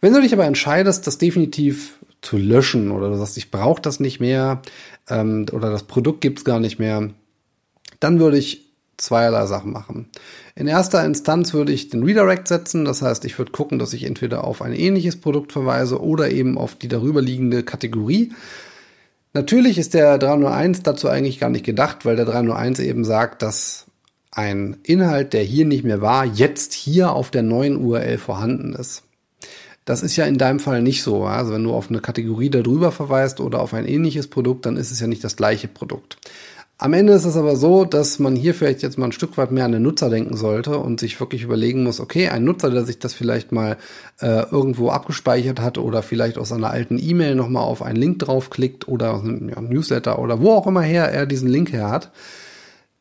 Wenn 0.00 0.12
du 0.12 0.20
dich 0.20 0.32
aber 0.32 0.44
entscheidest, 0.44 1.06
das 1.06 1.18
definitiv 1.18 1.98
zu 2.20 2.36
löschen 2.36 2.90
oder 2.90 3.08
du 3.08 3.16
sagst, 3.16 3.36
ich 3.36 3.50
brauche 3.50 3.82
das 3.82 4.00
nicht 4.00 4.20
mehr 4.20 4.62
ähm, 5.08 5.46
oder 5.52 5.70
das 5.70 5.84
Produkt 5.84 6.20
gibt's 6.20 6.44
gar 6.44 6.60
nicht 6.60 6.78
mehr, 6.78 7.10
dann 8.00 8.18
würde 8.18 8.38
ich 8.38 8.71
zweierlei 9.02 9.46
Sachen 9.46 9.72
machen. 9.72 10.08
In 10.54 10.66
erster 10.66 11.04
Instanz 11.04 11.52
würde 11.52 11.72
ich 11.72 11.88
den 11.88 12.02
Redirect 12.02 12.48
setzen, 12.48 12.84
das 12.84 13.02
heißt, 13.02 13.24
ich 13.24 13.38
würde 13.38 13.52
gucken, 13.52 13.78
dass 13.78 13.92
ich 13.92 14.04
entweder 14.04 14.44
auf 14.44 14.62
ein 14.62 14.72
ähnliches 14.72 15.20
Produkt 15.20 15.52
verweise 15.52 16.00
oder 16.00 16.30
eben 16.30 16.58
auf 16.58 16.74
die 16.74 16.88
darüberliegende 16.88 17.62
Kategorie. 17.62 18.32
Natürlich 19.34 19.78
ist 19.78 19.94
der 19.94 20.18
301 20.18 20.82
dazu 20.82 21.08
eigentlich 21.08 21.40
gar 21.40 21.50
nicht 21.50 21.64
gedacht, 21.64 22.04
weil 22.04 22.16
der 22.16 22.26
301 22.26 22.80
eben 22.80 23.04
sagt, 23.04 23.42
dass 23.42 23.86
ein 24.30 24.78
Inhalt, 24.82 25.32
der 25.32 25.42
hier 25.42 25.64
nicht 25.64 25.84
mehr 25.84 26.00
war, 26.00 26.24
jetzt 26.24 26.72
hier 26.72 27.12
auf 27.12 27.30
der 27.30 27.42
neuen 27.42 27.76
URL 27.76 28.18
vorhanden 28.18 28.74
ist. 28.74 29.02
Das 29.84 30.02
ist 30.02 30.16
ja 30.16 30.26
in 30.26 30.38
deinem 30.38 30.60
Fall 30.60 30.80
nicht 30.80 31.02
so. 31.02 31.24
Also 31.24 31.52
wenn 31.52 31.64
du 31.64 31.72
auf 31.72 31.90
eine 31.90 32.00
Kategorie 32.00 32.50
darüber 32.50 32.92
verweist 32.92 33.40
oder 33.40 33.60
auf 33.60 33.74
ein 33.74 33.86
ähnliches 33.86 34.28
Produkt, 34.28 34.64
dann 34.64 34.76
ist 34.76 34.90
es 34.90 35.00
ja 35.00 35.06
nicht 35.06 35.24
das 35.24 35.36
gleiche 35.36 35.66
Produkt. 35.66 36.18
Am 36.82 36.94
Ende 36.94 37.12
ist 37.12 37.26
es 37.26 37.36
aber 37.36 37.54
so, 37.54 37.84
dass 37.84 38.18
man 38.18 38.34
hier 38.34 38.56
vielleicht 38.56 38.82
jetzt 38.82 38.98
mal 38.98 39.04
ein 39.04 39.12
Stück 39.12 39.38
weit 39.38 39.52
mehr 39.52 39.66
an 39.66 39.70
den 39.70 39.82
Nutzer 39.82 40.10
denken 40.10 40.36
sollte 40.36 40.78
und 40.78 40.98
sich 40.98 41.20
wirklich 41.20 41.44
überlegen 41.44 41.84
muss, 41.84 42.00
okay, 42.00 42.26
ein 42.26 42.42
Nutzer, 42.42 42.70
der 42.70 42.84
sich 42.84 42.98
das 42.98 43.14
vielleicht 43.14 43.52
mal 43.52 43.76
äh, 44.20 44.50
irgendwo 44.50 44.90
abgespeichert 44.90 45.60
hat 45.60 45.78
oder 45.78 46.02
vielleicht 46.02 46.38
aus 46.38 46.50
einer 46.50 46.70
alten 46.70 46.98
E-Mail 46.98 47.36
nochmal 47.36 47.62
auf 47.62 47.82
einen 47.82 47.94
Link 47.94 48.18
draufklickt 48.18 48.88
oder 48.88 49.14
aus 49.14 49.22
einem 49.22 49.48
ja, 49.48 49.60
Newsletter 49.60 50.18
oder 50.18 50.40
wo 50.40 50.50
auch 50.50 50.66
immer 50.66 50.82
her 50.82 51.04
er 51.04 51.24
diesen 51.26 51.48
Link 51.48 51.72
her 51.72 51.88
hat, 51.88 52.10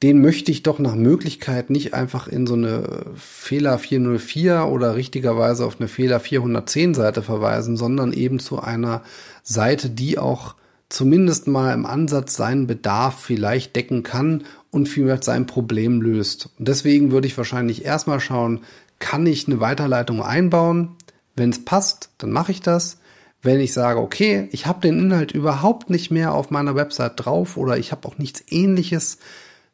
den 0.03 0.21
möchte 0.21 0.51
ich 0.51 0.61
doch 0.61 0.77
nach 0.77 0.93
Möglichkeit 0.93 1.71
nicht 1.71 1.95
einfach 1.95 2.27
in 2.27 2.45
so 2.45 2.53
eine 2.53 2.83
Fehler 3.15 3.79
404 3.79 4.67
oder 4.67 4.95
richtigerweise 4.95 5.65
auf 5.65 5.79
eine 5.79 5.87
Fehler 5.87 6.19
410 6.19 6.93
Seite 6.93 7.23
verweisen, 7.23 7.77
sondern 7.77 8.13
eben 8.13 8.37
zu 8.37 8.59
einer 8.59 9.01
Seite, 9.41 9.89
die 9.89 10.19
auch 10.19 10.53
zumindest 10.91 11.47
mal 11.47 11.73
im 11.73 11.85
Ansatz 11.85 12.35
seinen 12.35 12.67
Bedarf 12.67 13.19
vielleicht 13.19 13.75
decken 13.75 14.03
kann 14.03 14.43
und 14.71 14.87
vielleicht 14.87 15.23
sein 15.23 15.45
Problem 15.45 16.01
löst. 16.01 16.49
Und 16.57 16.67
deswegen 16.67 17.11
würde 17.11 17.27
ich 17.27 17.37
wahrscheinlich 17.37 17.85
erstmal 17.85 18.19
schauen, 18.19 18.61
kann 18.99 19.25
ich 19.25 19.47
eine 19.47 19.59
Weiterleitung 19.59 20.21
einbauen? 20.21 20.95
Wenn 21.35 21.49
es 21.49 21.65
passt, 21.65 22.09
dann 22.17 22.31
mache 22.31 22.51
ich 22.51 22.61
das. 22.61 22.97
Wenn 23.41 23.59
ich 23.59 23.73
sage, 23.73 23.99
okay, 23.99 24.47
ich 24.51 24.67
habe 24.67 24.81
den 24.81 24.99
Inhalt 24.99 25.31
überhaupt 25.31 25.89
nicht 25.89 26.11
mehr 26.11 26.33
auf 26.33 26.51
meiner 26.51 26.75
Website 26.75 27.13
drauf 27.15 27.57
oder 27.57 27.77
ich 27.77 27.91
habe 27.91 28.07
auch 28.07 28.17
nichts 28.17 28.43
ähnliches, 28.49 29.17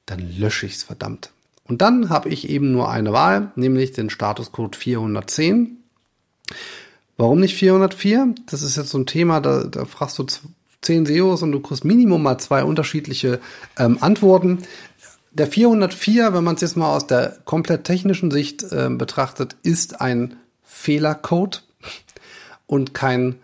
dann 0.05 0.19
lösche 0.37 0.65
ich 0.65 0.75
es 0.75 0.83
verdammt. 0.83 1.31
Und 1.65 1.81
dann 1.81 2.09
habe 2.09 2.29
ich 2.29 2.47
eben 2.49 2.71
nur 2.71 2.89
eine 2.89 3.11
Wahl, 3.11 3.51
nämlich 3.55 3.91
den 3.91 4.09
Statuscode 4.09 4.75
410. 4.75 5.77
Warum 7.17 7.39
nicht 7.39 7.55
404? 7.55 8.35
Das 8.49 8.61
ist 8.61 8.77
jetzt 8.77 8.89
so 8.89 8.99
ein 8.99 9.05
Thema, 9.05 9.41
da, 9.41 9.63
da 9.65 9.83
fragst 9.85 10.17
du 10.19 10.25
zehn 10.81 11.05
SEOs 11.05 11.43
und 11.43 11.51
du 11.51 11.59
kriegst 11.59 11.85
Minimum 11.85 12.23
mal 12.23 12.37
zwei 12.37 12.63
unterschiedliche 12.63 13.39
ähm, 13.77 13.97
Antworten. 14.01 14.59
Der 15.31 15.47
404, 15.47 16.33
wenn 16.33 16.43
man 16.43 16.55
es 16.55 16.61
jetzt 16.61 16.77
mal 16.77 16.95
aus 16.95 17.07
der 17.07 17.37
komplett 17.45 17.83
technischen 17.83 18.31
Sicht 18.31 18.63
äh, 18.71 18.89
betrachtet, 18.89 19.55
ist 19.63 20.01
ein 20.01 20.37
Fehlercode 20.63 21.63
und 22.67 22.93
kein 22.93 23.35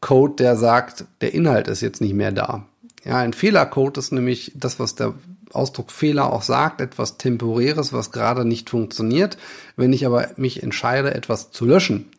Code, 0.00 0.34
der 0.36 0.56
sagt, 0.56 1.04
der 1.20 1.34
Inhalt 1.34 1.68
ist 1.68 1.80
jetzt 1.80 2.00
nicht 2.00 2.14
mehr 2.14 2.32
da. 2.32 2.66
Ja, 3.04 3.18
ein 3.18 3.32
Fehlercode 3.32 3.98
ist 3.98 4.12
nämlich 4.12 4.52
das, 4.54 4.78
was 4.78 4.94
der 4.94 5.14
Ausdruck 5.52 5.90
Fehler 5.90 6.32
auch 6.32 6.42
sagt, 6.42 6.80
etwas 6.80 7.18
Temporäres, 7.18 7.92
was 7.92 8.12
gerade 8.12 8.44
nicht 8.44 8.70
funktioniert. 8.70 9.38
Wenn 9.76 9.92
ich 9.92 10.04
aber 10.06 10.28
mich 10.36 10.62
entscheide, 10.62 11.14
etwas 11.14 11.50
zu 11.50 11.64
löschen, 11.64 12.10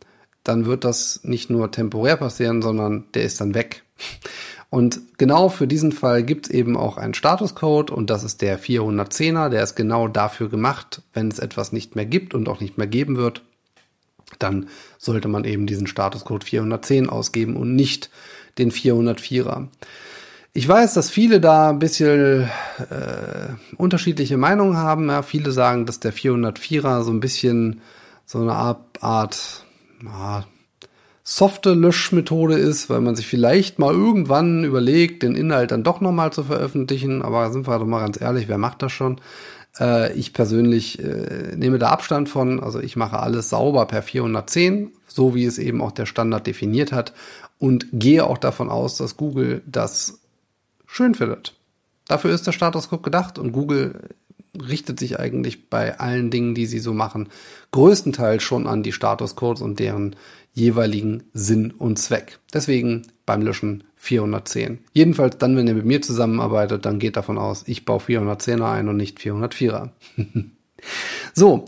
dann 0.44 0.66
wird 0.66 0.84
das 0.84 1.22
nicht 1.24 1.50
nur 1.50 1.72
temporär 1.72 2.18
passieren, 2.18 2.62
sondern 2.62 3.06
der 3.14 3.24
ist 3.24 3.42
dann 3.42 3.54
weg. 3.54 3.84
Und 4.70 5.00
genau 5.18 5.48
für 5.50 5.66
diesen 5.66 5.94
Fall 5.94 6.24
gibt 6.24 6.48
es 6.48 6.52
eben 6.52 6.76
auch 6.76 6.98
einen 6.98 7.14
Statuscode 7.14 7.90
und 7.90 8.10
das 8.10 8.24
ist 8.24 8.42
der 8.42 8.60
410er, 8.60 9.50
der 9.50 9.64
ist 9.64 9.76
genau 9.76 10.10
dafür 10.10 10.50
gemacht, 10.50 11.02
wenn 11.14 11.30
es 11.30 11.40
etwas 11.40 11.72
nicht 11.72 11.96
mehr 11.96 12.06
gibt 12.06 12.34
und 12.34 12.50
auch 12.50 12.60
nicht 12.60 12.78
mehr 12.78 12.88
geben 12.88 13.16
wird, 13.16 13.44
dann 14.40 14.68
sollte 14.98 15.30
man 15.30 15.46
eben 15.46 15.68
diesen 15.68 15.88
Statuscode 15.88 16.44
410 16.44 17.10
ausgeben 17.10 17.56
und 17.56 17.76
nicht 17.76 18.10
den 18.58 18.72
404er. 18.72 19.68
Ich 20.54 20.68
weiß, 20.68 20.96
dass 20.96 21.10
viele 21.10 21.40
da 21.40 21.70
ein 21.70 21.80
bisschen 21.80 22.50
äh, 22.90 23.76
unterschiedliche 23.78 24.38
Meinungen 24.38 24.76
haben. 24.76 25.08
Ja, 25.08 25.22
viele 25.22 25.52
sagen, 25.52 25.86
dass 25.86 26.00
der 26.00 26.14
404er 26.14 27.04
so 27.04 27.12
ein 27.12 27.20
bisschen 27.20 27.82
so 28.26 28.40
eine 28.40 28.54
Art, 28.54 29.02
Art 29.02 29.64
softe 31.30 31.74
Löschmethode 31.74 32.56
ist, 32.56 32.90
weil 32.90 33.02
man 33.02 33.18
sich 33.18 33.28
vielleicht 33.28 33.80
mal 33.80 33.94
irgendwann 33.94 34.64
überlegt, 34.64 35.24
den 35.24 35.36
Inhalt 35.36 35.72
dann 35.72 35.84
doch 35.84 36.00
nochmal 36.00 36.32
zu 36.32 36.46
veröffentlichen. 36.46 37.22
Aber 37.22 37.52
sind 37.52 37.68
wir 37.68 37.78
doch 37.78 37.86
mal 37.86 38.00
ganz 38.00 38.22
ehrlich, 38.22 38.48
wer 38.48 38.58
macht 38.58 38.82
das 38.82 38.94
schon? 38.94 39.20
Äh, 39.78 40.14
ich 40.14 40.32
persönlich 40.32 41.04
äh, 41.04 41.54
nehme 41.58 41.80
da 41.80 41.90
Abstand 41.90 42.30
von. 42.30 42.64
Also 42.64 42.80
ich 42.80 42.96
mache 42.96 43.20
alles 43.20 43.50
sauber 43.50 43.86
per 43.88 44.04
410, 44.04 44.92
so 45.06 45.36
wie 45.36 45.44
es 45.44 45.58
eben 45.58 45.82
auch 45.82 45.92
der 45.92 46.06
Standard 46.06 46.48
definiert 46.48 46.94
hat 46.94 47.12
und 47.60 47.88
gehe 47.92 48.26
auch 48.26 48.38
davon 48.38 48.70
aus, 48.70 48.96
dass 48.96 49.18
Google 49.18 49.62
das 49.66 50.22
schön 50.86 51.14
findet. 51.14 51.56
Dafür 52.08 52.32
ist 52.32 52.48
der 52.48 52.54
Status 52.54 52.88
Code 52.88 53.02
gedacht 53.02 53.38
und 53.38 53.52
Google 53.52 54.00
richtet 54.58 54.98
sich 54.98 55.20
eigentlich 55.20 55.70
bei 55.70 56.00
allen 56.00 56.32
Dingen, 56.32 56.56
die 56.56 56.66
sie 56.66 56.80
so 56.80 56.94
machen, 56.94 57.28
größtenteils 57.72 58.42
schon 58.42 58.68
an 58.68 58.82
die 58.82 58.92
Statuscodes 58.92 59.62
und 59.62 59.80
deren 59.80 60.16
jeweiligen 60.58 61.24
Sinn 61.34 61.72
und 61.72 62.00
Zweck. 62.00 62.40
Deswegen 62.52 63.04
beim 63.28 63.44
Löschen 63.44 63.84
410. 63.96 64.80
Jedenfalls 64.92 65.38
dann, 65.38 65.56
wenn 65.56 65.68
ihr 65.68 65.76
mit 65.76 65.86
mir 65.86 66.02
zusammenarbeitet, 66.02 66.86
dann 66.86 66.98
geht 66.98 67.16
davon 67.16 67.38
aus, 67.38 67.64
ich 67.68 67.86
baue 67.86 68.00
410er 68.00 68.72
ein 68.72 68.90
und 68.90 68.98
nicht 68.98 69.20
404er. 69.20 69.90
so, 71.34 71.66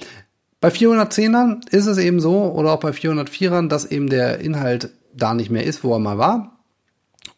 bei 0.60 0.70
410ern 0.70 1.70
ist 1.70 1.86
es 1.86 2.00
eben 2.00 2.20
so, 2.20 2.52
oder 2.52 2.74
auch 2.74 2.80
bei 2.80 2.90
404ern, 2.90 3.68
dass 3.68 3.86
eben 3.86 4.10
der 4.10 4.40
Inhalt 4.40 4.90
da 5.14 5.36
nicht 5.36 5.52
mehr 5.52 5.64
ist, 5.64 5.84
wo 5.84 5.94
er 5.94 6.00
mal 6.00 6.18
war. 6.18 6.60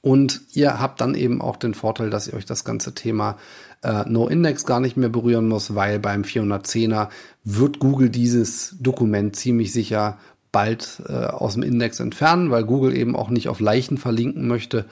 Und 0.02 0.42
ihr 0.54 0.80
habt 0.80 1.02
dann 1.02 1.16
eben 1.16 1.42
auch 1.42 1.58
den 1.58 1.74
Vorteil, 1.74 2.10
dass 2.10 2.28
ihr 2.28 2.34
euch 2.34 2.46
das 2.46 2.64
ganze 2.64 2.96
Thema 2.96 3.38
äh, 3.84 4.04
No-Index 4.08 4.66
gar 4.66 4.80
nicht 4.80 4.98
mehr 4.98 5.10
berühren 5.10 5.48
muss, 5.48 5.76
weil 5.76 6.00
beim 6.00 6.24
410er 6.24 7.10
wird 7.44 7.80
Google 7.80 8.10
dieses 8.10 8.76
Dokument 8.80 9.36
ziemlich 9.36 9.74
sicher 9.74 10.18
bald 10.52 11.02
äh, 11.08 11.14
aus 11.14 11.54
dem 11.54 11.64
Index 11.64 12.00
entfernen, 12.00 12.52
weil 12.52 12.64
Google 12.64 12.96
eben 12.96 13.16
auch 13.16 13.30
nicht 13.30 13.48
auf 13.48 13.60
Leichen 13.60 13.98
verlinken 13.98 14.48
möchte, 14.48 14.86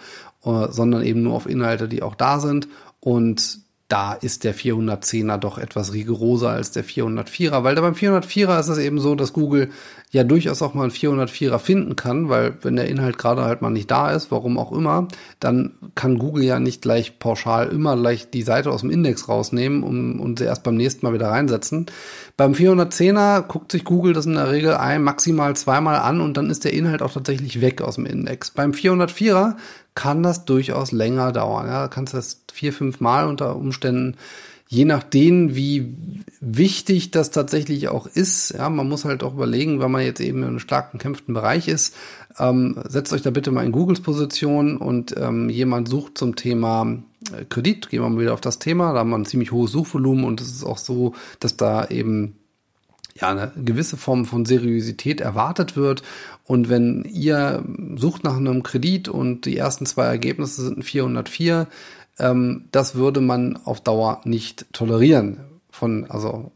äh, 0.43 0.67
sondern 0.69 1.03
eben 1.03 1.23
nur 1.23 1.33
auf 1.33 1.49
Inhalte, 1.49 1.87
die 1.87 2.01
auch 2.01 2.15
da 2.15 2.39
sind. 2.39 2.67
Und 2.99 3.59
da 3.89 4.13
ist 4.13 4.43
der 4.43 4.55
410er 4.55 5.37
doch 5.37 5.57
etwas 5.57 5.93
rigoroser 5.93 6.51
als 6.51 6.69
der 6.69 6.85
404er, 6.85 7.63
weil 7.63 7.73
da 7.73 7.81
beim 7.81 7.95
404er 7.95 8.59
ist 8.59 8.67
es 8.67 8.77
eben 8.77 8.99
so, 8.99 9.15
dass 9.15 9.33
Google 9.33 9.71
ja 10.11 10.23
durchaus 10.23 10.61
auch 10.61 10.75
mal 10.75 10.83
einen 10.83 10.91
404er 10.91 11.57
finden 11.57 11.95
kann, 11.95 12.29
weil 12.29 12.55
wenn 12.61 12.75
der 12.75 12.87
Inhalt 12.87 13.17
gerade 13.17 13.43
halt 13.43 13.63
mal 13.63 13.71
nicht 13.71 13.89
da 13.89 14.11
ist, 14.11 14.31
warum 14.31 14.59
auch 14.59 14.71
immer, 14.71 15.07
dann 15.39 15.73
kann 15.95 16.19
Google 16.19 16.43
ja 16.43 16.59
nicht 16.59 16.83
gleich 16.83 17.17
pauschal 17.17 17.69
immer 17.69 17.97
gleich 17.97 18.29
die 18.29 18.43
Seite 18.43 18.69
aus 18.71 18.81
dem 18.81 18.91
Index 18.91 19.27
rausnehmen 19.27 19.81
um, 19.81 20.19
und 20.19 20.37
sie 20.37 20.45
erst 20.45 20.63
beim 20.63 20.75
nächsten 20.75 21.05
Mal 21.05 21.13
wieder 21.13 21.29
reinsetzen. 21.29 21.87
Beim 22.37 22.53
410er 22.53 23.41
guckt 23.41 23.71
sich 23.71 23.83
Google 23.83 24.13
das 24.13 24.27
in 24.27 24.35
der 24.35 24.51
Regel 24.51 24.75
ein, 24.75 25.01
maximal 25.01 25.55
zweimal 25.55 25.97
an 25.97 26.21
und 26.21 26.37
dann 26.37 26.51
ist 26.51 26.63
der 26.63 26.73
Inhalt 26.73 27.01
auch 27.01 27.11
tatsächlich 27.11 27.59
weg 27.59 27.81
aus 27.81 27.95
dem 27.95 28.05
Index. 28.05 28.51
Beim 28.51 28.71
404er 28.71 29.55
kann 29.95 30.23
das 30.23 30.45
durchaus 30.45 30.91
länger 30.91 31.31
dauern. 31.31 31.67
Ja, 31.67 31.87
kannst 31.87 32.13
das 32.13 32.43
vier, 32.51 32.73
fünf 32.73 32.99
Mal 32.99 33.27
unter 33.27 33.55
Umständen, 33.55 34.15
je 34.67 34.85
nachdem, 34.85 35.55
wie 35.55 35.95
wichtig 36.39 37.09
das 37.11 37.31
tatsächlich 37.31 37.89
auch 37.89 38.05
ist. 38.05 38.51
Ja, 38.51 38.69
man 38.69 38.87
muss 38.87 39.03
halt 39.03 39.23
auch 39.23 39.33
überlegen, 39.33 39.79
wenn 39.79 39.91
man 39.91 40.03
jetzt 40.03 40.21
eben 40.21 40.39
in 40.39 40.49
einem 40.49 40.59
stark 40.59 40.93
umkämpften 40.93 41.33
Bereich 41.33 41.67
ist, 41.67 41.95
ähm, 42.37 42.79
setzt 42.87 43.11
euch 43.11 43.23
da 43.23 43.31
bitte 43.31 43.51
mal 43.51 43.65
in 43.65 43.71
Googles 43.71 44.01
Position 44.01 44.77
und 44.77 45.15
ähm, 45.17 45.49
jemand 45.49 45.89
sucht 45.89 46.17
zum 46.19 46.35
Thema 46.35 46.99
äh, 47.33 47.45
Kredit, 47.45 47.89
gehen 47.89 48.01
wir 48.01 48.09
mal 48.09 48.21
wieder 48.21 48.33
auf 48.33 48.41
das 48.41 48.59
Thema, 48.59 48.93
da 48.93 48.99
haben 48.99 49.09
wir 49.09 49.17
ein 49.17 49.25
ziemlich 49.25 49.51
hohes 49.51 49.71
Suchvolumen 49.71 50.23
und 50.23 50.39
es 50.39 50.49
ist 50.49 50.63
auch 50.63 50.77
so, 50.77 51.15
dass 51.39 51.57
da 51.57 51.87
eben 51.87 52.35
ja, 53.19 53.29
eine 53.29 53.51
gewisse 53.55 53.97
Form 53.97 54.25
von 54.25 54.45
Seriosität 54.45 55.19
erwartet 55.19 55.75
wird. 55.75 56.03
Und 56.49 56.67
wenn 56.67 57.03
ihr 57.03 57.63
sucht 57.95 58.23
nach 58.23 58.37
einem 58.37 58.63
Kredit 58.63 59.07
und 59.07 59.45
die 59.45 59.55
ersten 59.55 59.85
zwei 59.85 60.05
Ergebnisse 60.05 60.63
sind 60.63 60.83
404, 60.83 61.67
ähm, 62.17 62.65
das 62.71 62.95
würde 62.95 63.21
man 63.21 63.55
auf 63.65 63.81
Dauer 63.81 64.21
nicht 64.23 64.65
tolerieren. 64.73 65.41
Von, 65.69 66.09
also 66.09 66.51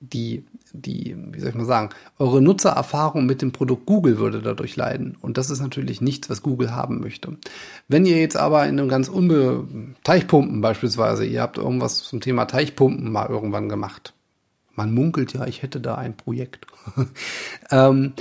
die, 0.00 0.44
die, 0.74 1.16
wie 1.32 1.40
soll 1.40 1.48
ich 1.48 1.54
mal 1.54 1.64
sagen, 1.64 1.88
eure 2.18 2.42
Nutzererfahrung 2.42 3.24
mit 3.24 3.40
dem 3.40 3.52
Produkt 3.52 3.86
Google 3.86 4.18
würde 4.18 4.42
dadurch 4.42 4.76
leiden. 4.76 5.16
Und 5.22 5.38
das 5.38 5.48
ist 5.48 5.62
natürlich 5.62 6.02
nichts, 6.02 6.28
was 6.28 6.42
Google 6.42 6.72
haben 6.72 7.00
möchte. 7.00 7.38
Wenn 7.88 8.04
ihr 8.04 8.20
jetzt 8.20 8.36
aber 8.36 8.66
in 8.66 8.78
einem 8.78 8.90
ganz 8.90 9.08
unbe 9.08 9.66
Teichpumpen 10.02 10.60
beispielsweise, 10.60 11.24
ihr 11.24 11.40
habt 11.40 11.56
irgendwas 11.56 12.02
zum 12.02 12.20
Thema 12.20 12.44
Teichpumpen 12.44 13.10
mal 13.10 13.30
irgendwann 13.30 13.70
gemacht 13.70 14.12
man 14.76 14.92
munkelt 14.92 15.32
ja, 15.32 15.46
ich 15.46 15.62
hätte 15.62 15.80
da 15.80 15.94
ein 15.94 16.16
Projekt. 16.16 16.66
ähm, 17.70 18.14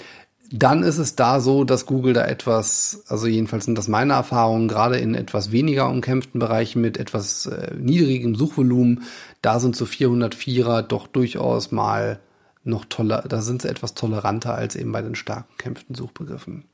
dann 0.55 0.83
ist 0.83 0.99
es 0.99 1.15
da 1.15 1.39
so, 1.39 1.63
dass 1.63 1.87
Google 1.87 2.13
da 2.13 2.25
etwas, 2.25 3.03
also 3.07 3.25
jedenfalls 3.25 3.65
sind 3.65 3.75
das 3.75 3.87
meine 3.87 4.13
Erfahrungen, 4.13 4.67
gerade 4.67 4.97
in 4.97 5.15
etwas 5.15 5.51
weniger 5.51 5.89
umkämpften 5.89 6.39
Bereichen 6.39 6.79
mit 6.79 6.97
etwas 6.97 7.47
äh, 7.47 7.73
niedrigem 7.75 8.35
Suchvolumen, 8.35 9.03
da 9.41 9.59
sind 9.59 9.75
so 9.75 9.85
404er 9.85 10.83
doch 10.83 11.07
durchaus 11.07 11.71
mal 11.71 12.19
noch 12.63 12.85
toller, 12.85 13.23
da 13.27 13.41
sind 13.41 13.63
sie 13.63 13.67
etwas 13.67 13.95
toleranter 13.95 14.53
als 14.53 14.75
eben 14.75 14.91
bei 14.91 15.01
den 15.01 15.15
stark 15.15 15.47
umkämpften 15.53 15.95
Suchbegriffen. 15.95 16.65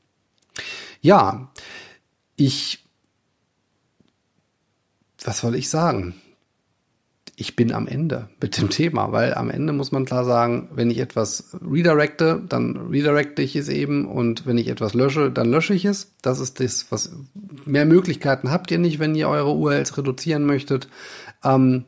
Ja, 1.00 1.50
ich, 2.36 2.84
was 5.24 5.38
soll 5.38 5.54
ich 5.54 5.70
sagen? 5.70 6.14
Ich 7.40 7.56
bin 7.56 7.72
am 7.72 7.86
Ende 7.86 8.28
mit 8.38 8.60
dem 8.60 8.68
Thema, 8.68 9.12
weil 9.12 9.32
am 9.32 9.48
Ende 9.48 9.72
muss 9.72 9.92
man 9.92 10.04
klar 10.04 10.26
sagen, 10.26 10.68
wenn 10.74 10.90
ich 10.90 10.98
etwas 10.98 11.56
redirecte, 11.62 12.42
dann 12.46 12.76
redirecte 12.90 13.40
ich 13.40 13.56
es 13.56 13.70
eben 13.70 14.06
und 14.06 14.44
wenn 14.44 14.58
ich 14.58 14.68
etwas 14.68 14.92
lösche, 14.92 15.30
dann 15.30 15.50
lösche 15.50 15.72
ich 15.72 15.86
es. 15.86 16.12
Das 16.20 16.38
ist 16.38 16.60
das, 16.60 16.92
was 16.92 17.12
mehr 17.64 17.86
Möglichkeiten 17.86 18.50
habt 18.50 18.70
ihr 18.70 18.78
nicht, 18.78 18.98
wenn 18.98 19.14
ihr 19.14 19.30
eure 19.30 19.54
URLs 19.54 19.96
reduzieren 19.96 20.44
möchtet. 20.44 20.88
Ähm, 21.42 21.86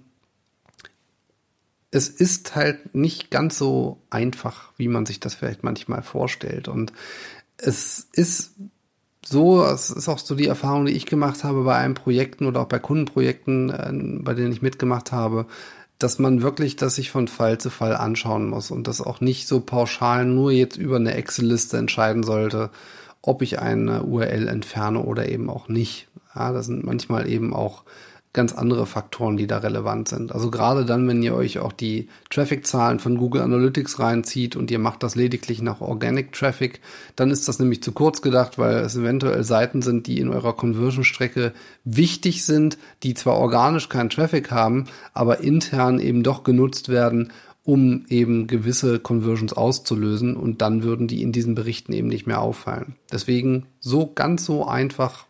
es 1.91 2.09
ist 2.09 2.57
halt 2.57 2.95
nicht 2.95 3.31
ganz 3.31 3.59
so 3.59 4.01
einfach, 4.09 4.73
wie 4.79 4.89
man 4.89 5.05
sich 5.05 5.21
das 5.21 5.35
vielleicht 5.35 5.65
manchmal 5.65 6.03
vorstellt. 6.03 6.67
Und 6.67 6.95
es 7.59 8.09
ist 8.15 8.55
so, 9.25 9.65
es 9.65 9.91
ist 9.91 10.09
auch 10.09 10.19
so 10.19 10.35
die 10.35 10.47
Erfahrung, 10.47 10.87
die 10.87 10.93
ich 10.93 11.07
gemacht 11.07 11.45
habe 11.45 11.63
bei 11.65 11.77
einem 11.77 11.95
Projekten 11.95 12.47
oder 12.47 12.61
auch 12.61 12.67
bei 12.67 12.79
Kundenprojekten, 12.79 13.71
äh, 13.71 14.23
bei 14.23 14.35
denen 14.35 14.53
ich 14.53 14.63
mitgemacht 14.63 15.13
habe, 15.13 15.47
dass 15.99 16.19
man 16.19 16.43
wirklich 16.43 16.77
das 16.77 16.97
sich 16.97 17.11
von 17.11 17.29
Fall 17.29 17.59
zu 17.59 17.71
Fall 17.71 17.95
anschauen 17.95 18.49
muss 18.49 18.71
und 18.71 18.89
das 18.89 19.01
auch 19.01 19.21
nicht 19.21 19.47
so 19.47 19.61
pauschal 19.61 20.25
nur 20.25 20.51
jetzt 20.51 20.77
über 20.77 20.97
eine 20.97 21.15
Excel-Liste 21.15 21.77
entscheiden 21.77 22.25
sollte, 22.25 22.71
ob 23.23 23.43
ich 23.43 23.61
eine 23.61 24.03
URL 24.03 24.49
entferne 24.49 25.01
oder 25.01 25.29
eben 25.29 25.49
auch 25.49 25.69
nicht. 25.69 26.09
Ja, 26.35 26.53
das 26.53 26.67
sind 26.67 26.85
manchmal 26.85 27.29
eben 27.29 27.55
auch 27.55 27.85
ganz 28.33 28.55
andere 28.55 28.87
Faktoren, 28.87 29.37
die 29.37 29.47
da 29.47 29.59
relevant 29.59 30.09
sind. 30.09 30.33
Also 30.33 30.51
gerade 30.51 30.87
dann, 30.87 31.07
wenn 31.07 31.23
ihr 31.23 31.35
euch 31.35 31.59
auch 31.59 31.73
die 31.73 32.09
Traffic-Zahlen 32.31 32.99
von 32.99 33.19
Google 33.19 33.43
Analytics 33.43 33.99
reinzieht 33.99 34.57
und 34.57 34.71
ihr 34.71 34.79
macht 34.79 35.03
das 35.03 35.17
lediglich 35.17 35.61
nach 35.61 35.83
Organic 35.83 36.33
Traffic, 36.33 36.81
dann 37.15 37.31
ist 37.31 37.47
das 37.47 37.59
nämlich 37.59 37.83
zu 37.83 37.93
kurz 37.93 38.23
gedacht, 38.23 38.59
weil 38.59 38.77
es 38.77 38.97
eventuell 38.97 39.45
Seiten 39.45 39.83
sind, 39.83 40.07
die 40.07 40.19
in 40.19 40.31
eurer 40.31 40.55
Conversion-Strecke 40.55 41.53
wichtig 41.85 42.47
sind, 42.47 42.79
die 43.03 43.13
zwar 43.13 43.37
organisch 43.37 43.91
keinen 43.91 44.11
Traffic 44.11 44.51
haben, 44.51 44.87
aber 45.13 45.41
intern 45.41 45.99
eben 45.99 46.23
doch 46.23 46.43
genutzt 46.43 46.89
werden, 46.89 47.33
um 47.65 48.07
eben 48.09 48.47
gewisse 48.47 48.99
Conversions 48.99 49.53
auszulösen 49.53 50.37
und 50.37 50.63
dann 50.63 50.83
würden 50.83 51.07
die 51.07 51.23
in 51.23 51.33
diesen 51.33 51.55
Berichten 51.55 51.93
eben 51.93 52.09
nicht 52.09 52.27
mehr 52.27 52.41
auffallen. 52.41 52.97
Deswegen 53.13 53.67
so 53.79 54.11
ganz 54.13 54.45
so 54.45 54.67
einfach 54.67 55.27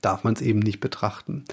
darf 0.00 0.24
man 0.24 0.34
es 0.34 0.40
eben 0.40 0.60
nicht 0.60 0.80
betrachten. 0.80 1.44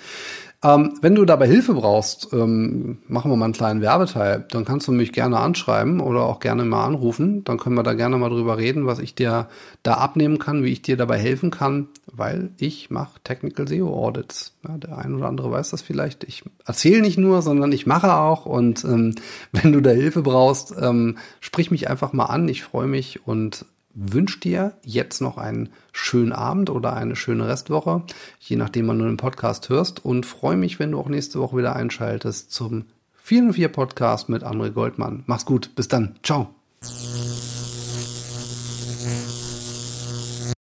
Ähm, 0.64 0.98
wenn 1.02 1.14
du 1.14 1.24
dabei 1.24 1.48
Hilfe 1.48 1.76
brauchst, 1.76 2.34
ähm, 2.34 2.98
machen 3.08 3.30
wir 3.30 3.36
mal 3.36 3.46
einen 3.46 3.54
kleinen 3.54 3.82
Werbeteil, 3.82 4.44
dann 4.50 4.66
kannst 4.66 4.88
du 4.88 4.92
mich 4.92 5.14
gerne 5.14 5.38
anschreiben 5.38 6.00
oder 6.00 6.24
auch 6.24 6.40
gerne 6.40 6.66
mal 6.66 6.84
anrufen. 6.84 7.44
Dann 7.44 7.60
können 7.60 7.76
wir 7.76 7.84
da 7.84 7.94
gerne 7.94 8.18
mal 8.18 8.30
drüber 8.30 8.58
reden, 8.58 8.88
was 8.88 8.98
ich 8.98 9.14
dir 9.14 9.50
da 9.84 9.94
abnehmen 9.94 10.40
kann, 10.40 10.64
wie 10.64 10.72
ich 10.72 10.82
dir 10.82 10.98
dabei 10.98 11.20
helfen 11.20 11.52
kann, 11.52 11.90
weil 12.12 12.50
ich 12.58 12.90
mache 12.90 13.20
Technical 13.24 13.68
SEO 13.68 13.94
Audits. 13.94 14.58
Ja, 14.68 14.78
der 14.80 14.98
ein 14.98 15.14
oder 15.14 15.28
andere 15.28 15.52
weiß 15.52 15.70
das 15.70 15.84
vielleicht. 15.84 16.24
Ich 16.24 16.44
erzähle 16.66 17.02
nicht 17.02 17.20
nur, 17.20 17.44
sondern 17.44 17.72
ich 17.72 17.86
mache 17.86 18.16
auch. 18.16 18.48
Und 18.48 18.84
ähm, 18.84 19.14
wenn 19.52 19.72
du 19.72 19.80
da 19.80 19.92
Hilfe 19.92 20.24
brauchst, 20.24 20.74
ähm, 20.82 21.20
sprich 21.40 21.70
mich 21.70 21.88
einfach 21.88 22.14
mal 22.14 22.26
an. 22.26 22.48
Ich 22.50 22.64
freue 22.64 22.88
mich 22.88 23.28
und 23.28 23.66
wünsche 23.98 24.40
dir 24.40 24.74
jetzt 24.84 25.22
noch 25.22 25.38
einen 25.38 25.70
schönen 25.92 26.32
Abend 26.32 26.70
oder 26.70 26.94
eine 26.94 27.16
schöne 27.16 27.48
Restwoche, 27.48 28.04
je 28.40 28.56
nachdem, 28.56 28.88
wann 28.88 29.00
du 29.00 29.06
den 29.06 29.18
Podcast 29.18 29.70
hörst 29.70 30.06
und 30.06 30.26
freue 30.26 30.56
mich, 30.56 30.80
wenn 30.80 30.92
du 30.92 31.00
auch 31.00 31.10
nächste 31.10 31.40
Woche 31.40 31.58
wieder 31.58 31.76
einschaltest 31.76 32.52
zum 32.52 32.86
404 33.24 33.70
Podcast 33.70 34.30
mit 34.30 34.44
André 34.44 34.70
Goldmann. 34.70 35.24
Mach's 35.26 35.46
gut, 35.46 35.72
bis 35.76 35.88
dann, 35.88 36.16
ciao. 36.24 36.54